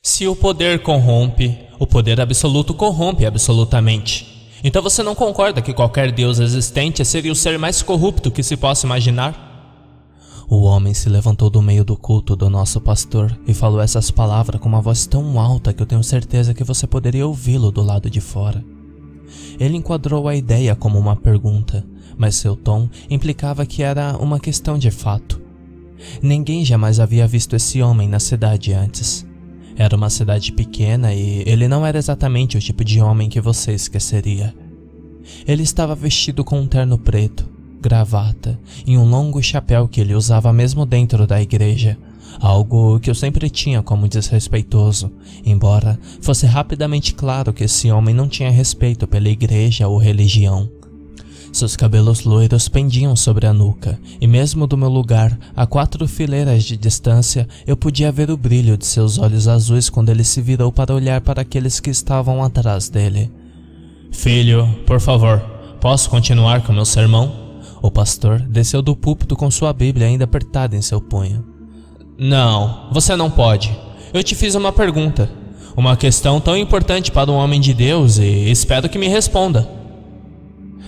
Se 0.00 0.26
o 0.26 0.34
poder 0.34 0.82
corrompe, 0.82 1.58
o 1.78 1.86
poder 1.86 2.20
absoluto 2.20 2.72
corrompe 2.72 3.26
absolutamente. 3.26 4.48
Então 4.64 4.80
você 4.80 5.02
não 5.02 5.14
concorda 5.14 5.60
que 5.60 5.74
qualquer 5.74 6.12
Deus 6.12 6.38
existente 6.38 7.04
seria 7.04 7.32
o 7.32 7.36
ser 7.36 7.58
mais 7.58 7.82
corrupto 7.82 8.30
que 8.30 8.42
se 8.42 8.56
possa 8.56 8.86
imaginar? 8.86 9.50
O 10.48 10.62
homem 10.62 10.92
se 10.94 11.08
levantou 11.08 11.48
do 11.48 11.62
meio 11.62 11.84
do 11.84 11.96
culto 11.96 12.36
do 12.36 12.48
nosso 12.48 12.80
pastor 12.80 13.36
e 13.46 13.54
falou 13.54 13.80
essas 13.80 14.10
palavras 14.10 14.60
com 14.60 14.68
uma 14.68 14.82
voz 14.82 15.06
tão 15.06 15.40
alta 15.40 15.72
que 15.72 15.82
eu 15.82 15.86
tenho 15.86 16.04
certeza 16.04 16.54
que 16.54 16.62
você 16.62 16.86
poderia 16.86 17.26
ouvi-lo 17.26 17.70
do 17.70 17.82
lado 17.82 18.10
de 18.10 18.20
fora. 18.20 18.64
Ele 19.58 19.76
enquadrou 19.76 20.28
a 20.28 20.36
ideia 20.36 20.76
como 20.76 20.98
uma 20.98 21.16
pergunta, 21.16 21.84
mas 22.16 22.34
seu 22.34 22.54
tom 22.54 22.88
implicava 23.08 23.64
que 23.64 23.82
era 23.82 24.16
uma 24.18 24.38
questão 24.38 24.78
de 24.78 24.90
fato. 24.90 25.40
Ninguém 26.20 26.64
jamais 26.64 27.00
havia 27.00 27.26
visto 27.26 27.56
esse 27.56 27.80
homem 27.80 28.08
na 28.08 28.20
cidade 28.20 28.72
antes. 28.72 29.26
Era 29.76 29.96
uma 29.96 30.10
cidade 30.10 30.52
pequena 30.52 31.14
e 31.14 31.42
ele 31.46 31.66
não 31.66 31.84
era 31.86 31.98
exatamente 31.98 32.56
o 32.56 32.60
tipo 32.60 32.84
de 32.84 33.00
homem 33.00 33.28
que 33.28 33.40
você 33.40 33.72
esqueceria. 33.72 34.54
Ele 35.46 35.62
estava 35.62 35.94
vestido 35.94 36.44
com 36.44 36.60
um 36.60 36.66
terno 36.66 36.98
preto, 36.98 37.48
gravata 37.80 38.58
e 38.86 38.96
um 38.96 39.08
longo 39.08 39.42
chapéu 39.42 39.88
que 39.88 40.00
ele 40.00 40.14
usava 40.14 40.52
mesmo 40.52 40.84
dentro 40.84 41.26
da 41.26 41.40
igreja, 41.40 41.96
algo 42.40 42.98
que 43.00 43.10
eu 43.10 43.14
sempre 43.14 43.48
tinha 43.50 43.82
como 43.82 44.08
desrespeitoso, 44.08 45.12
embora 45.44 45.98
fosse 46.20 46.46
rapidamente 46.46 47.14
claro 47.14 47.52
que 47.52 47.64
esse 47.64 47.90
homem 47.90 48.14
não 48.14 48.28
tinha 48.28 48.50
respeito 48.50 49.06
pela 49.06 49.28
igreja 49.28 49.88
ou 49.88 49.98
religião. 49.98 50.68
Seus 51.52 51.76
cabelos 51.76 52.24
loiros 52.24 52.66
pendiam 52.66 53.14
sobre 53.14 53.46
a 53.46 53.52
nuca, 53.52 54.00
e 54.18 54.26
mesmo 54.26 54.66
do 54.66 54.74
meu 54.74 54.88
lugar, 54.88 55.38
a 55.54 55.66
quatro 55.66 56.08
fileiras 56.08 56.64
de 56.64 56.78
distância, 56.78 57.46
eu 57.66 57.76
podia 57.76 58.10
ver 58.10 58.30
o 58.30 58.38
brilho 58.38 58.78
de 58.78 58.86
seus 58.86 59.18
olhos 59.18 59.46
azuis 59.46 59.90
quando 59.90 60.08
ele 60.08 60.24
se 60.24 60.40
virou 60.40 60.72
para 60.72 60.94
olhar 60.94 61.20
para 61.20 61.42
aqueles 61.42 61.78
que 61.78 61.90
estavam 61.90 62.42
atrás 62.42 62.88
dele. 62.88 63.30
Filho, 64.10 64.66
por 64.86 64.98
favor, 64.98 65.40
posso 65.78 66.08
continuar 66.08 66.62
com 66.62 66.72
meu 66.72 66.86
sermão? 66.86 67.30
O 67.82 67.90
pastor 67.90 68.40
desceu 68.40 68.80
do 68.80 68.96
púlpito 68.96 69.36
com 69.36 69.50
sua 69.50 69.74
Bíblia 69.74 70.06
ainda 70.06 70.24
apertada 70.24 70.74
em 70.74 70.80
seu 70.80 71.02
punho. 71.02 71.44
Não, 72.18 72.88
você 72.92 73.14
não 73.14 73.30
pode. 73.30 73.76
Eu 74.14 74.22
te 74.22 74.34
fiz 74.34 74.54
uma 74.54 74.72
pergunta. 74.72 75.28
Uma 75.76 75.98
questão 75.98 76.40
tão 76.40 76.56
importante 76.56 77.10
para 77.10 77.30
um 77.30 77.34
homem 77.34 77.60
de 77.60 77.74
Deus 77.74 78.16
e 78.16 78.50
espero 78.50 78.88
que 78.88 78.98
me 78.98 79.08
responda. 79.08 79.81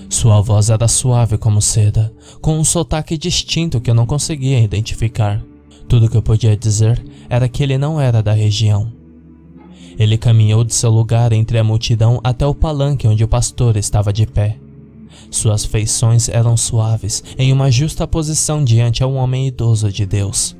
Sua 0.09 0.41
voz 0.41 0.71
era 0.71 0.87
suave 0.87 1.37
como 1.39 1.61
seda, 1.61 2.13
com 2.41 2.59
um 2.59 2.65
sotaque 2.65 3.17
distinto 3.17 3.81
que 3.81 3.91
eu 3.91 3.95
não 3.95 4.07
conseguia 4.07 4.61
identificar. 4.61 5.43
Tudo 5.89 6.09
que 6.09 6.17
eu 6.17 6.23
podia 6.23 6.57
dizer 6.57 7.05
era 7.29 7.49
que 7.49 7.63
ele 7.63 7.79
não 7.79 8.01
era 8.01 8.23
da 8.23 8.33
região. 8.33 8.93
Ele 9.99 10.19
caminhou 10.19 10.65
de 10.65 10.75
seu 10.75 10.91
lugar 10.91 11.33
entre 11.33 11.59
a 11.59 11.65
multidão 11.65 12.21
até 12.25 12.47
o 12.47 12.55
palanque 12.55 13.07
onde 13.07 13.23
o 13.23 13.29
pastor 13.29 13.77
estava 13.77 14.13
de 14.13 14.27
pé. 14.27 14.59
Suas 15.31 15.65
feições 15.65 16.29
eram 16.29 16.57
suaves, 16.57 17.23
em 17.39 17.53
uma 17.53 17.71
justa 17.71 18.07
posição 18.07 18.65
diante 18.65 19.03
a 19.03 19.07
um 19.07 19.17
homem 19.17 19.47
idoso 19.47 19.91
de 19.91 20.05
Deus. 20.05 20.57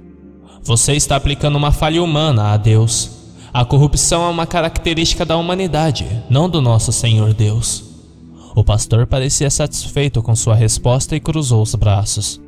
Você 0.63 0.95
está 0.95 1.17
aplicando 1.17 1.57
uma 1.57 1.73
falha 1.73 2.03
humana 2.03 2.53
a 2.53 2.57
Deus. 2.57 3.11
A 3.53 3.65
corrupção 3.65 4.25
é 4.25 4.29
uma 4.29 4.47
característica 4.47 5.25
da 5.25 5.37
humanidade, 5.37 6.07
não 6.29 6.49
do 6.49 6.61
nosso 6.61 6.91
Senhor 6.91 7.35
Deus. 7.35 7.94
O 8.55 8.63
pastor 8.63 9.07
parecia 9.07 9.51
satisfeito 9.51 10.23
com 10.23 10.35
sua 10.37 10.55
resposta 10.55 11.17
e 11.17 11.21
cruzou 11.21 11.63
os 11.63 11.75
braços. 11.75 12.41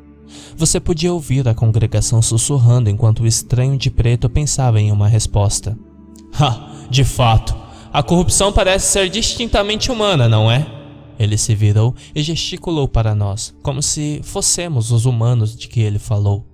Você 0.55 0.79
podia 0.79 1.13
ouvir 1.13 1.47
a 1.47 1.53
congregação 1.53 2.21
sussurrando 2.21 2.89
enquanto 2.89 3.21
o 3.21 3.27
estranho 3.27 3.77
de 3.77 3.89
preto 3.89 4.29
pensava 4.29 4.79
em 4.79 4.91
uma 4.91 5.07
resposta. 5.07 5.77
Ha, 6.39 6.85
de 6.87 7.03
fato, 7.03 7.55
a 7.91 8.03
corrupção 8.03 8.53
parece 8.53 8.91
ser 8.91 9.09
distintamente 9.09 9.91
humana, 9.91 10.29
não 10.29 10.51
é? 10.51 10.67
Ele 11.17 11.35
se 11.35 11.55
virou 11.55 11.95
e 12.13 12.21
gesticulou 12.21 12.87
para 12.87 13.15
nós, 13.15 13.55
como 13.63 13.81
se 13.81 14.21
fossemos 14.23 14.91
os 14.91 15.05
humanos 15.05 15.57
de 15.57 15.67
que 15.67 15.79
ele 15.79 15.97
falou. 15.97 16.45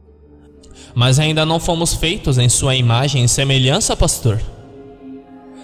Mas 0.96 1.20
ainda 1.20 1.46
não 1.46 1.60
fomos 1.60 1.94
feitos 1.94 2.38
em 2.38 2.48
sua 2.48 2.76
imagem 2.76 3.26
e 3.26 3.28
semelhança, 3.28 3.94
pastor? 3.94 4.42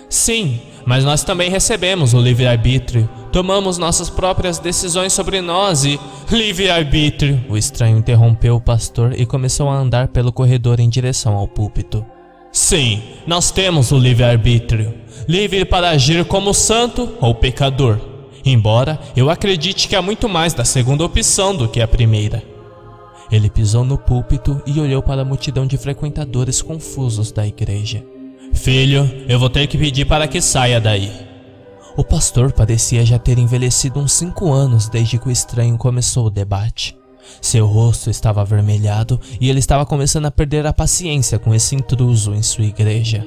Sim, 0.10 0.60
mas 0.86 1.04
nós 1.04 1.24
também 1.24 1.50
recebemos 1.50 2.14
o 2.14 2.22
livre-arbítrio. 2.22 3.10
Tomamos 3.32 3.78
nossas 3.78 4.10
próprias 4.10 4.60
decisões 4.60 5.14
sobre 5.14 5.42
nós 5.42 5.86
e. 5.86 6.00
Livre-arbítrio! 6.32 7.44
O 7.50 7.58
estranho 7.58 7.98
interrompeu 7.98 8.56
o 8.56 8.62
pastor 8.62 9.14
e 9.18 9.26
começou 9.26 9.70
a 9.70 9.76
andar 9.76 10.08
pelo 10.08 10.32
corredor 10.32 10.80
em 10.80 10.90
direção 10.90 11.36
ao 11.36 11.48
púlpito. 11.48 12.06
Sim, 12.52 13.02
nós 13.28 13.52
temos 13.52 13.92
o 13.92 13.98
livre-arbítrio. 13.98 14.94
Livre 15.28 15.66
para 15.66 15.90
agir 15.90 16.26
como 16.26 16.54
santo 16.54 17.10
ou 17.22 17.36
pecador. 17.36 18.00
Embora 18.44 19.00
eu 19.16 19.30
acredite 19.30 19.88
que 19.88 19.96
há 19.96 20.02
muito 20.02 20.28
mais 20.28 20.54
da 20.54 20.66
segunda 20.66 21.06
opção 21.06 21.56
do 21.56 21.68
que 21.68 21.82
a 21.82 21.88
primeira. 21.88 22.44
Ele 23.32 23.50
pisou 23.50 23.84
no 23.84 23.98
púlpito 23.98 24.60
e 24.66 24.80
olhou 24.80 25.04
para 25.04 25.22
a 25.22 25.26
multidão 25.26 25.68
de 25.68 25.78
frequentadores 25.78 26.62
confusos 26.62 27.32
da 27.32 27.46
igreja. 27.46 28.04
Filho, 28.54 29.10
eu 29.28 29.40
vou 29.40 29.50
ter 29.50 29.68
que 29.68 29.78
pedir 29.78 30.06
para 30.06 30.28
que 30.28 30.42
saia 30.42 30.80
daí. 30.80 31.12
O 31.96 32.04
pastor 32.04 32.52
parecia 32.52 33.06
já 33.06 33.20
ter 33.20 33.38
envelhecido 33.38 34.00
uns 34.00 34.14
cinco 34.14 34.52
anos 34.52 34.88
desde 34.88 35.18
que 35.18 35.28
o 35.28 35.32
estranho 35.32 35.78
começou 35.78 36.28
o 36.28 36.30
debate. 36.30 36.96
Seu 37.42 37.66
rosto 37.66 38.10
estava 38.10 38.42
avermelhado 38.42 39.20
e 39.40 39.50
ele 39.50 39.60
estava 39.60 39.86
começando 39.86 40.26
a 40.26 40.32
perder 40.32 40.66
a 40.66 40.74
paciência 40.74 41.38
com 41.38 41.54
esse 41.54 41.76
intruso 41.76 42.34
em 42.34 42.42
sua 42.42 42.66
igreja. 42.66 43.26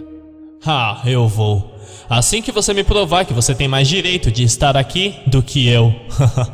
Ah, 0.65 1.03
eu 1.05 1.27
vou. 1.27 1.75
Assim 2.09 2.41
que 2.41 2.53
você 2.53 2.73
me 2.73 2.85
provar 2.85 3.25
que 3.25 3.35
você 3.35 3.55
tem 3.55 3.69
mais 3.69 3.89
direito 3.89 4.31
de 4.31 4.45
estar 4.45 4.77
aqui 4.77 5.17
do 5.27 5.43
que 5.43 5.69
eu. 5.69 5.95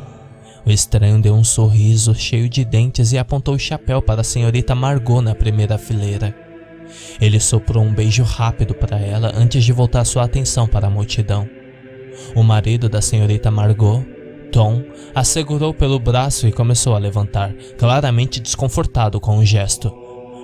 o 0.65 0.71
estranho 0.71 1.21
deu 1.21 1.33
um 1.35 1.43
sorriso 1.43 2.13
cheio 2.15 2.49
de 2.49 2.65
dentes 2.65 3.11
e 3.11 3.17
apontou 3.17 3.55
o 3.55 3.59
chapéu 3.59 4.01
para 4.01 4.21
a 4.21 4.25
senhorita 4.25 4.73
Margot 4.73 5.21
na 5.21 5.35
primeira 5.35 5.77
fileira. 5.77 6.48
Ele 7.19 7.39
soprou 7.39 7.83
um 7.83 7.93
beijo 7.93 8.23
rápido 8.23 8.73
para 8.73 8.99
ela 8.99 9.31
antes 9.35 9.63
de 9.63 9.71
voltar 9.71 10.05
sua 10.05 10.23
atenção 10.23 10.67
para 10.67 10.87
a 10.87 10.89
multidão. 10.89 11.47
O 12.35 12.43
marido 12.43 12.89
da 12.89 13.01
senhorita 13.01 13.49
Margot, 13.49 14.03
Tom, 14.51 14.83
a 15.13 15.23
segurou 15.23 15.73
pelo 15.73 15.99
braço 15.99 16.47
e 16.47 16.51
começou 16.51 16.95
a 16.95 16.99
levantar, 16.99 17.53
claramente 17.77 18.39
desconfortado 18.39 19.19
com 19.19 19.37
o 19.37 19.45
gesto. 19.45 19.93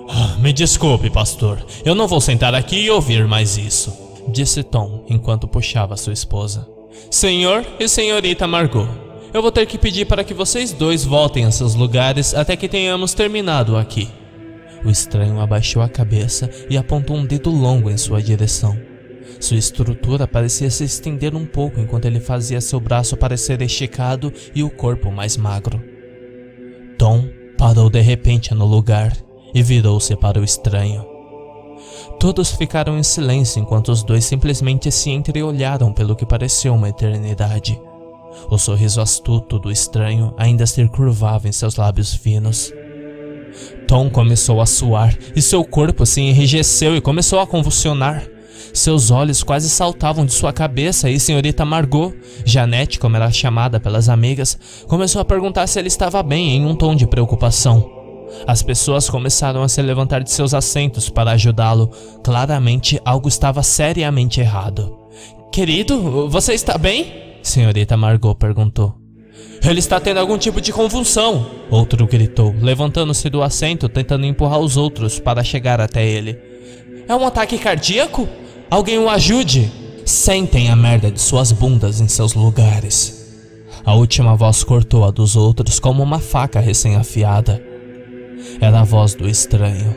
Ah, 0.08 0.36
me 0.38 0.52
desculpe, 0.52 1.10
pastor. 1.10 1.64
Eu 1.84 1.94
não 1.94 2.06
vou 2.06 2.20
sentar 2.20 2.54
aqui 2.54 2.76
e 2.76 2.90
ouvir 2.90 3.26
mais 3.26 3.56
isso, 3.56 3.92
disse 4.28 4.62
Tom 4.62 5.04
enquanto 5.08 5.48
puxava 5.48 5.96
sua 5.96 6.12
esposa. 6.12 6.66
Senhor 7.10 7.64
e 7.78 7.88
senhorita 7.88 8.46
Margot, 8.46 8.88
eu 9.34 9.42
vou 9.42 9.52
ter 9.52 9.66
que 9.66 9.76
pedir 9.76 10.06
para 10.06 10.24
que 10.24 10.32
vocês 10.32 10.72
dois 10.72 11.04
voltem 11.04 11.44
a 11.44 11.50
seus 11.50 11.74
lugares 11.74 12.34
até 12.34 12.56
que 12.56 12.68
tenhamos 12.68 13.12
terminado 13.12 13.76
aqui. 13.76 14.08
O 14.84 14.90
estranho 14.90 15.40
abaixou 15.40 15.82
a 15.82 15.88
cabeça 15.88 16.50
e 16.68 16.76
apontou 16.76 17.16
um 17.16 17.24
dedo 17.24 17.50
longo 17.50 17.90
em 17.90 17.96
sua 17.96 18.22
direção. 18.22 18.76
Sua 19.40 19.56
estrutura 19.56 20.26
parecia 20.26 20.70
se 20.70 20.84
estender 20.84 21.34
um 21.34 21.44
pouco 21.44 21.80
enquanto 21.80 22.06
ele 22.06 22.20
fazia 22.20 22.60
seu 22.60 22.80
braço 22.80 23.16
parecer 23.16 23.60
esticado 23.60 24.32
e 24.54 24.62
o 24.62 24.70
corpo 24.70 25.10
mais 25.10 25.36
magro. 25.36 25.82
Tom 26.98 27.28
parou 27.58 27.90
de 27.90 28.00
repente 28.00 28.54
no 28.54 28.64
lugar 28.64 29.12
e 29.54 29.62
virou-se 29.62 30.14
para 30.16 30.40
o 30.40 30.44
estranho. 30.44 31.04
Todos 32.18 32.50
ficaram 32.52 32.98
em 32.98 33.02
silêncio 33.02 33.60
enquanto 33.60 33.90
os 33.90 34.02
dois 34.02 34.24
simplesmente 34.24 34.90
se 34.90 35.10
entreolharam 35.10 35.92
pelo 35.92 36.16
que 36.16 36.24
pareceu 36.24 36.74
uma 36.74 36.88
eternidade. 36.88 37.78
O 38.50 38.58
sorriso 38.58 39.00
astuto 39.00 39.58
do 39.58 39.70
estranho 39.70 40.34
ainda 40.36 40.66
se 40.66 40.86
curvava 40.88 41.48
em 41.48 41.52
seus 41.52 41.76
lábios 41.76 42.14
finos. 42.14 42.72
Tom 43.86 44.10
começou 44.10 44.60
a 44.60 44.66
suar 44.66 45.16
e 45.34 45.40
seu 45.40 45.64
corpo 45.64 46.04
se 46.04 46.20
enrijeceu 46.20 46.96
e 46.96 47.00
começou 47.00 47.38
a 47.38 47.46
convulsionar. 47.46 48.26
Seus 48.72 49.10
olhos 49.10 49.42
quase 49.42 49.70
saltavam 49.70 50.26
de 50.26 50.32
sua 50.32 50.52
cabeça 50.52 51.08
e 51.08 51.18
senhorita 51.18 51.64
Margot, 51.64 52.12
Janete, 52.44 52.98
como 52.98 53.16
era 53.16 53.30
chamada 53.30 53.80
pelas 53.80 54.08
amigas, 54.08 54.58
começou 54.86 55.20
a 55.20 55.24
perguntar 55.24 55.66
se 55.66 55.78
ele 55.78 55.88
estava 55.88 56.22
bem 56.22 56.56
em 56.56 56.66
um 56.66 56.74
tom 56.74 56.94
de 56.94 57.06
preocupação. 57.06 57.90
As 58.46 58.62
pessoas 58.62 59.08
começaram 59.08 59.62
a 59.62 59.68
se 59.68 59.80
levantar 59.80 60.22
de 60.22 60.30
seus 60.30 60.52
assentos 60.52 61.08
para 61.08 61.30
ajudá-lo. 61.30 61.90
Claramente 62.24 63.00
algo 63.04 63.28
estava 63.28 63.62
seriamente 63.62 64.40
errado. 64.40 64.98
Querido, 65.52 66.28
você 66.28 66.52
está 66.52 66.76
bem? 66.76 67.38
Senhorita 67.42 67.96
Margot 67.96 68.34
perguntou. 68.34 69.05
Ele 69.68 69.80
está 69.80 69.98
tendo 69.98 70.18
algum 70.18 70.38
tipo 70.38 70.60
de 70.60 70.72
convulsão, 70.72 71.50
outro 71.70 72.06
gritou, 72.06 72.54
levantando-se 72.60 73.28
do 73.28 73.42
assento, 73.42 73.88
tentando 73.88 74.24
empurrar 74.24 74.60
os 74.60 74.76
outros 74.76 75.18
para 75.18 75.42
chegar 75.42 75.80
até 75.80 76.06
ele. 76.06 76.38
É 77.08 77.14
um 77.14 77.26
ataque 77.26 77.58
cardíaco? 77.58 78.28
Alguém 78.70 78.98
o 78.98 79.08
ajude! 79.08 79.70
Sentem 80.04 80.70
a 80.70 80.76
merda 80.76 81.10
de 81.10 81.20
suas 81.20 81.50
bundas 81.50 82.00
em 82.00 82.06
seus 82.06 82.32
lugares. 82.34 83.26
A 83.84 83.94
última 83.94 84.36
voz 84.36 84.62
cortou 84.62 85.04
a 85.04 85.10
dos 85.10 85.34
outros 85.34 85.80
como 85.80 86.02
uma 86.02 86.20
faca 86.20 86.60
recém-afiada. 86.60 87.60
Era 88.60 88.80
a 88.80 88.84
voz 88.84 89.14
do 89.14 89.28
estranho. 89.28 89.96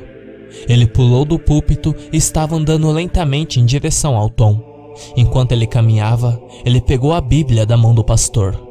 Ele 0.67 0.87
pulou 0.87 1.25
do 1.25 1.37
púlpito 1.37 1.95
e 2.11 2.17
estava 2.17 2.55
andando 2.55 2.89
lentamente 2.91 3.59
em 3.59 3.65
direção 3.65 4.15
ao 4.15 4.29
Tom. 4.29 4.93
Enquanto 5.15 5.51
ele 5.51 5.67
caminhava, 5.67 6.41
ele 6.65 6.81
pegou 6.81 7.13
a 7.13 7.21
Bíblia 7.21 7.65
da 7.65 7.77
mão 7.77 7.93
do 7.93 8.03
pastor, 8.03 8.68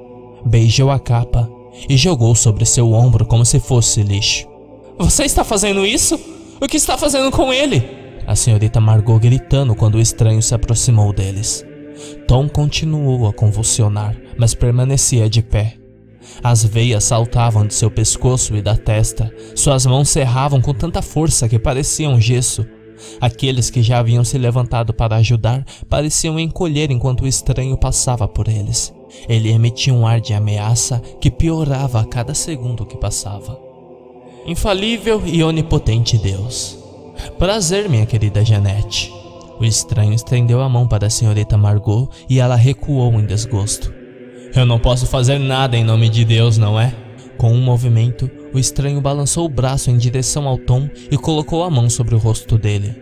beijou 0.48 0.90
a 0.90 0.98
capa 0.98 1.48
e 1.88 1.96
jogou 1.96 2.34
sobre 2.34 2.64
seu 2.64 2.92
ombro 2.92 3.26
como 3.26 3.44
se 3.44 3.60
fosse 3.60 4.02
lixo. 4.02 4.48
Você 4.98 5.24
está 5.24 5.44
fazendo 5.44 5.86
isso? 5.86 6.18
O 6.60 6.66
que 6.66 6.76
está 6.76 6.98
fazendo 6.98 7.30
com 7.30 7.52
ele? 7.52 7.82
A 8.26 8.34
senhorita 8.34 8.80
Margot 8.80 9.18
gritando 9.18 9.74
quando 9.74 9.94
o 9.94 10.00
estranho 10.00 10.42
se 10.42 10.54
aproximou 10.54 11.12
deles. 11.12 11.64
Tom 12.26 12.48
continuou 12.48 13.26
a 13.26 13.32
convulsionar, 13.32 14.16
mas 14.36 14.54
permanecia 14.54 15.30
de 15.30 15.42
pé. 15.42 15.76
As 16.42 16.64
veias 16.64 17.04
saltavam 17.04 17.66
de 17.66 17.74
seu 17.74 17.90
pescoço 17.90 18.56
e 18.56 18.62
da 18.62 18.76
testa, 18.76 19.32
suas 19.54 19.86
mãos 19.86 20.08
cerravam 20.08 20.60
com 20.60 20.74
tanta 20.74 21.00
força 21.00 21.48
que 21.48 21.58
pareciam 21.58 22.20
gesso. 22.20 22.66
Aqueles 23.20 23.70
que 23.70 23.82
já 23.82 23.98
haviam 23.98 24.24
se 24.24 24.36
levantado 24.36 24.92
para 24.92 25.16
ajudar 25.16 25.64
pareciam 25.88 26.38
encolher 26.38 26.90
enquanto 26.90 27.22
o 27.22 27.26
estranho 27.26 27.78
passava 27.78 28.26
por 28.26 28.48
eles. 28.48 28.92
Ele 29.28 29.50
emitia 29.50 29.93
um 29.93 30.06
ar 30.06 30.20
de 30.20 30.34
ameaça 30.34 31.00
que 31.20 31.31
piorava 31.31 32.00
a 32.00 32.05
cada 32.05 32.34
segundo 32.34 32.87
que 32.87 32.96
passava. 32.96 33.58
Infalível 34.46 35.22
e 35.26 35.43
onipotente 35.43 36.16
Deus. 36.16 36.78
Prazer, 37.38 37.88
minha 37.88 38.06
querida 38.06 38.44
Janete. 38.44 39.12
O 39.60 39.64
estranho 39.64 40.14
estendeu 40.14 40.60
a 40.60 40.69
mão 40.69 40.87
para 40.87 41.08
a 41.08 41.10
senhorita 41.10 41.56
Margot 41.56 42.08
e 42.28 42.38
ela 42.38 42.55
recuou 42.55 43.12
em 43.14 43.26
desgosto. 43.26 43.93
Eu 44.55 44.64
não 44.64 44.78
posso 44.78 45.06
fazer 45.06 45.38
nada 45.38 45.76
em 45.76 45.84
nome 45.84 46.08
de 46.08 46.25
Deus, 46.25 46.56
não 46.56 46.81
é? 46.81 46.94
Com 47.37 47.52
um 47.52 47.61
movimento, 47.61 48.31
o 48.52 48.58
estranho 48.58 49.00
balançou 49.00 49.46
o 49.46 49.49
braço 49.49 49.90
em 49.90 49.99
direção 49.99 50.49
ao 50.49 50.56
Tom 50.58 50.88
e 51.11 51.16
colocou 51.16 51.62
a 51.62 51.70
mão 51.70 51.90
sobre 51.90 52.14
o 52.14 52.19
rosto 52.19 52.56
dele. 52.56 52.94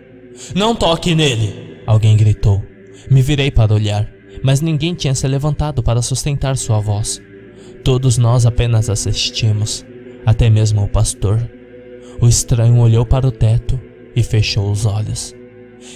Não 0.53 0.75
toque 0.75 1.15
nele! 1.15 1.77
Alguém 1.85 2.17
gritou. 2.17 2.61
Me 3.09 3.21
virei 3.21 3.49
para 3.49 3.73
olhar, 3.73 4.07
mas 4.43 4.61
ninguém 4.61 4.93
tinha 4.93 5.15
se 5.15 5.27
levantado 5.27 5.81
para 5.81 6.01
sustentar 6.01 6.57
sua 6.57 6.79
voz. 6.79 7.21
Todos 7.83 8.17
nós 8.17 8.45
apenas 8.45 8.89
assistimos, 8.89 9.85
até 10.25 10.49
mesmo 10.49 10.83
o 10.83 10.87
pastor. 10.87 11.49
O 12.19 12.27
estranho 12.27 12.77
olhou 12.79 13.05
para 13.05 13.27
o 13.27 13.31
teto 13.31 13.79
e 14.15 14.23
fechou 14.23 14.71
os 14.71 14.85
olhos. 14.85 15.33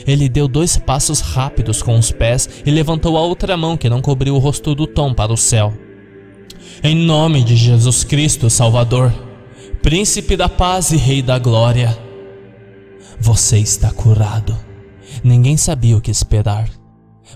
Ele 0.05 0.29
deu 0.29 0.47
dois 0.47 0.77
passos 0.77 1.19
rápidos 1.19 1.81
com 1.81 1.97
os 1.97 2.11
pés 2.11 2.47
e 2.65 2.71
levantou 2.71 3.17
a 3.17 3.21
outra 3.21 3.57
mão 3.57 3.75
que 3.75 3.89
não 3.89 4.01
cobriu 4.01 4.35
o 4.35 4.39
rosto 4.39 4.73
do 4.73 4.87
Tom 4.87 5.13
para 5.13 5.33
o 5.33 5.37
céu. 5.37 5.73
Em 6.83 6.95
nome 6.95 7.43
de 7.43 7.55
Jesus 7.55 8.03
Cristo, 8.03 8.49
Salvador, 8.49 9.13
Príncipe 9.81 10.37
da 10.37 10.47
paz 10.47 10.91
e 10.91 10.97
Rei 10.97 11.23
da 11.23 11.39
glória, 11.39 11.97
você 13.19 13.57
está 13.57 13.91
curado. 13.91 14.55
Ninguém 15.23 15.57
sabia 15.57 15.97
o 15.97 16.01
que 16.01 16.11
esperar, 16.11 16.69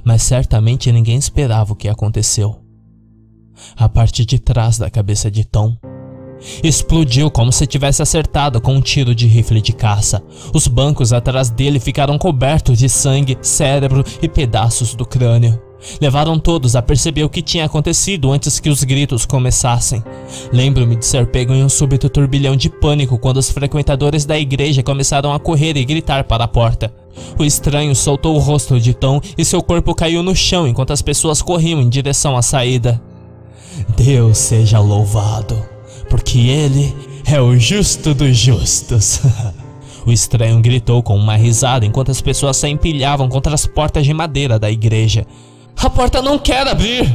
mas 0.03 0.24
certamente 0.24 0.92
ninguém 0.92 1.18
esperava 1.18 1.74
o 1.74 1.75
que 1.75 1.88
aconteceu. 1.88 2.62
A 3.75 3.88
parte 3.88 4.25
de 4.25 4.38
trás 4.38 4.77
da 4.77 4.89
cabeça 4.89 5.31
de 5.31 5.44
Tom 5.45 5.77
Explodiu 6.63 7.31
como 7.31 7.51
se 7.51 7.65
tivesse 7.65 8.01
acertado 8.01 8.59
com 8.62 8.75
um 8.75 8.81
tiro 8.81 9.15
de 9.15 9.27
rifle 9.27 9.62
de 9.62 9.74
caça. 9.74 10.21
Os 10.53 10.68
bancos 10.68 11.13
atrás 11.13 11.50
dele 11.50 11.80
ficaram 11.80 12.18
cobertos 12.18 12.77
de 12.77 12.89
sangue, 12.89 13.38
cérebro 13.42 14.03
e 14.21 14.27
pedaços 14.27 14.95
do 14.95 15.06
crânio. 15.06 15.59
Levaram 16.01 16.39
todos 16.39 16.75
a 16.75 16.81
perceber 16.81 17.24
o 17.24 17.30
que 17.30 17.42
tinha 17.42 17.65
acontecido 17.65 18.31
antes 18.31 18.59
que 18.59 18.69
os 18.69 18.83
gritos 18.83 19.25
começassem. 19.25 20.03
Lembro-me 20.51 20.95
de 20.95 21.06
ser 21.06 21.27
pego 21.27 21.53
em 21.53 21.63
um 21.63 21.69
súbito 21.69 22.09
turbilhão 22.09 22.56
de 22.56 22.69
pânico 22.69 23.19
quando 23.19 23.38
os 23.38 23.51
frequentadores 23.51 24.25
da 24.25 24.38
igreja 24.38 24.81
começaram 24.81 25.31
a 25.31 25.39
correr 25.39 25.77
e 25.77 25.86
gritar 25.86 26.24
para 26.24 26.45
a 26.45 26.47
porta. 26.47 26.92
O 27.38 27.44
estranho 27.44 27.95
soltou 27.95 28.35
o 28.35 28.39
rosto 28.39 28.79
de 28.79 28.94
Tom 28.94 29.19
e 29.38 29.44
seu 29.44 29.62
corpo 29.62 29.94
caiu 29.94 30.23
no 30.23 30.35
chão 30.35 30.67
enquanto 30.67 30.91
as 30.91 31.01
pessoas 31.01 31.41
corriam 31.41 31.81
em 31.81 31.89
direção 31.89 32.38
à 32.38 32.41
saída. 32.41 33.01
Deus 33.97 34.38
seja 34.38 34.79
louvado 34.79 35.75
porque 36.09 36.39
ele 36.39 36.95
é 37.25 37.41
o 37.41 37.57
justo 37.57 38.13
dos 38.13 38.38
justos. 38.38 39.19
o 40.06 40.12
estranho 40.12 40.62
gritou 40.62 41.01
com 41.01 41.15
uma 41.15 41.35
risada 41.35 41.85
enquanto 41.85 42.12
as 42.12 42.21
pessoas 42.21 42.57
se 42.57 42.67
empilhavam 42.67 43.27
contra 43.27 43.53
as 43.53 43.65
portas 43.65 44.06
de 44.06 44.13
madeira 44.13 44.59
da 44.59 44.69
igreja. 44.69 45.25
A 45.75 45.89
porta 45.89 46.21
não 46.21 46.39
quer 46.39 46.68
abrir! 46.68 47.13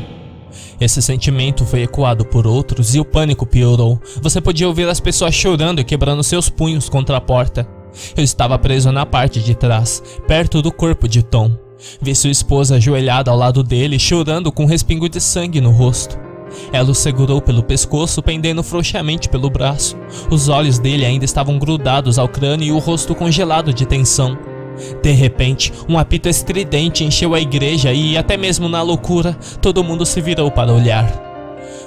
Esse 0.80 1.00
sentimento 1.02 1.64
foi 1.64 1.82
ecoado 1.82 2.24
por 2.24 2.46
outros 2.46 2.94
e 2.94 3.00
o 3.00 3.04
pânico 3.04 3.46
piorou. 3.46 4.00
Você 4.22 4.40
podia 4.40 4.66
ouvir 4.66 4.88
as 4.88 4.98
pessoas 4.98 5.34
chorando 5.34 5.80
e 5.80 5.84
quebrando 5.84 6.22
seus 6.22 6.48
punhos 6.48 6.88
contra 6.88 7.16
a 7.18 7.20
porta. 7.20 7.68
Eu 8.16 8.24
estava 8.24 8.58
preso 8.58 8.90
na 8.92 9.04
parte 9.04 9.40
de 9.40 9.54
trás, 9.54 10.02
perto 10.26 10.62
do 10.62 10.72
corpo 10.72 11.08
de 11.08 11.22
Tom. 11.22 11.52
Vi 12.00 12.14
sua 12.14 12.30
esposa 12.30 12.76
ajoelhada 12.76 13.30
ao 13.30 13.36
lado 13.36 13.62
dele, 13.62 13.98
chorando 13.98 14.52
com 14.52 14.64
um 14.64 14.66
respingo 14.66 15.08
de 15.08 15.20
sangue 15.20 15.60
no 15.60 15.70
rosto. 15.70 16.18
Ela 16.72 16.90
o 16.90 16.94
segurou 16.94 17.40
pelo 17.40 17.62
pescoço, 17.62 18.22
pendendo 18.22 18.62
frouxamente 18.62 19.28
pelo 19.28 19.48
braço. 19.48 19.96
Os 20.30 20.48
olhos 20.48 20.78
dele 20.78 21.06
ainda 21.06 21.24
estavam 21.24 21.58
grudados 21.58 22.18
ao 22.18 22.28
crânio 22.28 22.66
e 22.66 22.72
o 22.72 22.78
rosto 22.78 23.14
congelado 23.14 23.72
de 23.72 23.86
tensão. 23.86 24.36
De 25.02 25.12
repente, 25.12 25.72
um 25.88 25.98
apito 25.98 26.28
estridente 26.28 27.04
encheu 27.04 27.34
a 27.34 27.40
igreja 27.40 27.92
e, 27.92 28.16
até 28.16 28.36
mesmo 28.36 28.68
na 28.68 28.82
loucura, 28.82 29.36
todo 29.60 29.84
mundo 29.84 30.04
se 30.06 30.20
virou 30.20 30.50
para 30.50 30.72
olhar. 30.72 31.29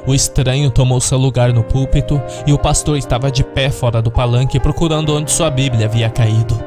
O 0.06 0.14
estranho 0.14 0.70
tomou 0.70 1.00
seu 1.00 1.18
lugar 1.18 1.54
no 1.54 1.64
púlpito 1.64 2.22
e 2.46 2.52
o 2.52 2.60
pastor 2.60 2.98
estava 2.98 3.32
de 3.32 3.44
pé 3.44 3.70
fora 3.70 4.02
do 4.02 4.12
palanque 4.12 4.60
procurando 4.60 5.16
onde 5.16 5.32
sua 5.32 5.50
Bíblia 5.50 5.86
havia 5.86 6.10
caído. 6.10 6.60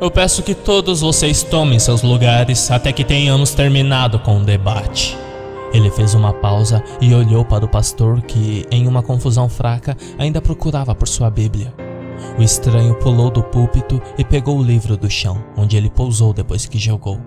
Eu 0.00 0.10
peço 0.10 0.42
que 0.42 0.54
todos 0.54 1.00
vocês 1.00 1.42
tomem 1.42 1.78
seus 1.78 2.02
lugares 2.02 2.70
até 2.70 2.92
que 2.92 3.04
tenhamos 3.04 3.52
terminado 3.52 4.18
com 4.18 4.38
o 4.38 4.44
debate. 4.44 5.16
Ele 5.72 5.90
fez 5.90 6.14
uma 6.14 6.32
pausa 6.32 6.82
e 7.00 7.14
olhou 7.14 7.44
para 7.44 7.64
o 7.64 7.68
pastor 7.68 8.22
que, 8.22 8.64
em 8.70 8.86
uma 8.86 9.02
confusão 9.02 9.48
fraca, 9.48 9.96
ainda 10.18 10.40
procurava 10.40 10.94
por 10.94 11.08
sua 11.08 11.30
Bíblia. 11.30 11.74
O 12.38 12.42
estranho 12.42 12.94
pulou 12.94 13.30
do 13.30 13.42
púlpito 13.42 14.00
e 14.16 14.24
pegou 14.24 14.58
o 14.58 14.62
livro 14.62 14.96
do 14.96 15.10
chão, 15.10 15.44
onde 15.56 15.76
ele 15.76 15.90
pousou 15.90 16.32
depois 16.32 16.64
que 16.66 16.78
jogou. 16.78 17.18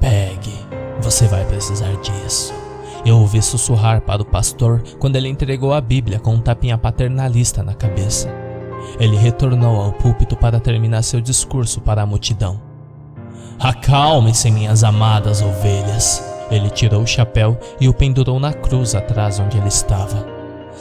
Pegue, 0.00 0.54
você 1.00 1.26
vai 1.26 1.44
precisar 1.44 1.92
disso. 1.96 2.67
Eu 3.08 3.20
ouvi 3.20 3.40
sussurrar 3.40 4.02
para 4.02 4.20
o 4.20 4.24
pastor 4.26 4.82
quando 4.98 5.16
ele 5.16 5.28
entregou 5.28 5.72
a 5.72 5.80
Bíblia 5.80 6.18
com 6.18 6.34
um 6.34 6.40
tapinha 6.42 6.76
paternalista 6.76 7.62
na 7.62 7.72
cabeça. 7.72 8.28
Ele 9.00 9.16
retornou 9.16 9.80
ao 9.80 9.94
púlpito 9.94 10.36
para 10.36 10.60
terminar 10.60 11.00
seu 11.00 11.18
discurso 11.18 11.80
para 11.80 12.02
a 12.02 12.06
multidão. 12.06 12.60
Acalmem-se, 13.58 14.50
minhas 14.50 14.84
amadas 14.84 15.40
ovelhas. 15.40 16.22
Ele 16.50 16.68
tirou 16.68 17.00
o 17.00 17.06
chapéu 17.06 17.58
e 17.80 17.88
o 17.88 17.94
pendurou 17.94 18.38
na 18.38 18.52
cruz 18.52 18.94
atrás 18.94 19.40
onde 19.40 19.56
ele 19.56 19.68
estava. 19.68 20.26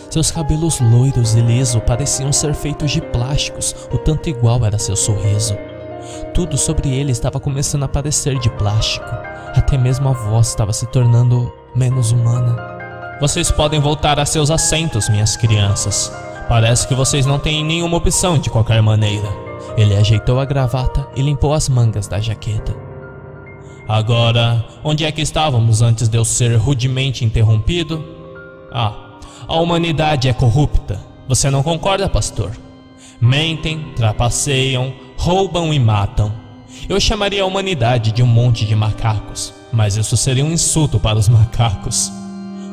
Seus 0.09 0.29
cabelos 0.29 0.81
loiros 0.81 1.33
e 1.33 1.39
lisos 1.39 1.81
pareciam 1.87 2.33
ser 2.33 2.53
feitos 2.53 2.91
de 2.91 2.99
plásticos, 2.99 3.73
o 3.89 3.97
tanto 3.97 4.27
igual 4.27 4.65
era 4.65 4.77
seu 4.77 4.97
sorriso. 4.97 5.55
Tudo 6.33 6.57
sobre 6.57 6.89
ele 6.93 7.13
estava 7.13 7.39
começando 7.39 7.83
a 7.83 7.87
parecer 7.87 8.37
de 8.37 8.49
plástico. 8.49 9.07
Até 9.55 9.77
mesmo 9.77 10.09
a 10.09 10.11
voz 10.11 10.49
estava 10.49 10.73
se 10.73 10.85
tornando 10.87 11.49
menos 11.77 12.11
humana. 12.11 12.57
Vocês 13.21 13.51
podem 13.51 13.79
voltar 13.79 14.19
a 14.19 14.25
seus 14.25 14.49
assentos, 14.49 15.07
minhas 15.09 15.37
crianças. 15.37 16.11
Parece 16.49 16.87
que 16.87 16.95
vocês 16.95 17.25
não 17.25 17.37
têm 17.37 17.63
nenhuma 17.63 17.97
opção 17.97 18.39
de 18.39 18.49
qualquer 18.49 18.81
maneira. 18.81 19.27
Ele 19.77 19.95
ajeitou 19.95 20.39
a 20.39 20.45
gravata 20.45 21.07
e 21.15 21.21
limpou 21.21 21.53
as 21.53 21.69
mangas 21.69 22.07
da 22.07 22.19
jaqueta. 22.19 22.75
Agora, 23.87 24.65
onde 24.83 25.05
é 25.05 25.11
que 25.11 25.21
estávamos 25.21 25.81
antes 25.81 26.07
de 26.09 26.17
eu 26.17 26.25
ser 26.25 26.55
rudemente 26.55 27.23
interrompido? 27.23 28.03
Ah, 28.73 29.19
a 29.47 29.55
humanidade 29.59 30.27
é 30.27 30.33
corrupta. 30.33 30.99
Você 31.27 31.49
não 31.51 31.61
concorda, 31.61 32.09
pastor? 32.09 32.51
Mentem, 33.21 33.93
trapaceiam, 33.95 34.93
roubam 35.15 35.73
e 35.73 35.79
matam. 35.79 36.33
Eu 36.89 36.99
chamaria 36.99 37.43
a 37.43 37.45
humanidade 37.45 38.11
de 38.11 38.23
um 38.23 38.27
monte 38.27 38.65
de 38.65 38.75
macacos, 38.75 39.53
mas 39.71 39.97
isso 39.97 40.15
seria 40.17 40.45
um 40.45 40.51
insulto 40.51 40.99
para 40.99 41.19
os 41.19 41.27
macacos. 41.29 42.11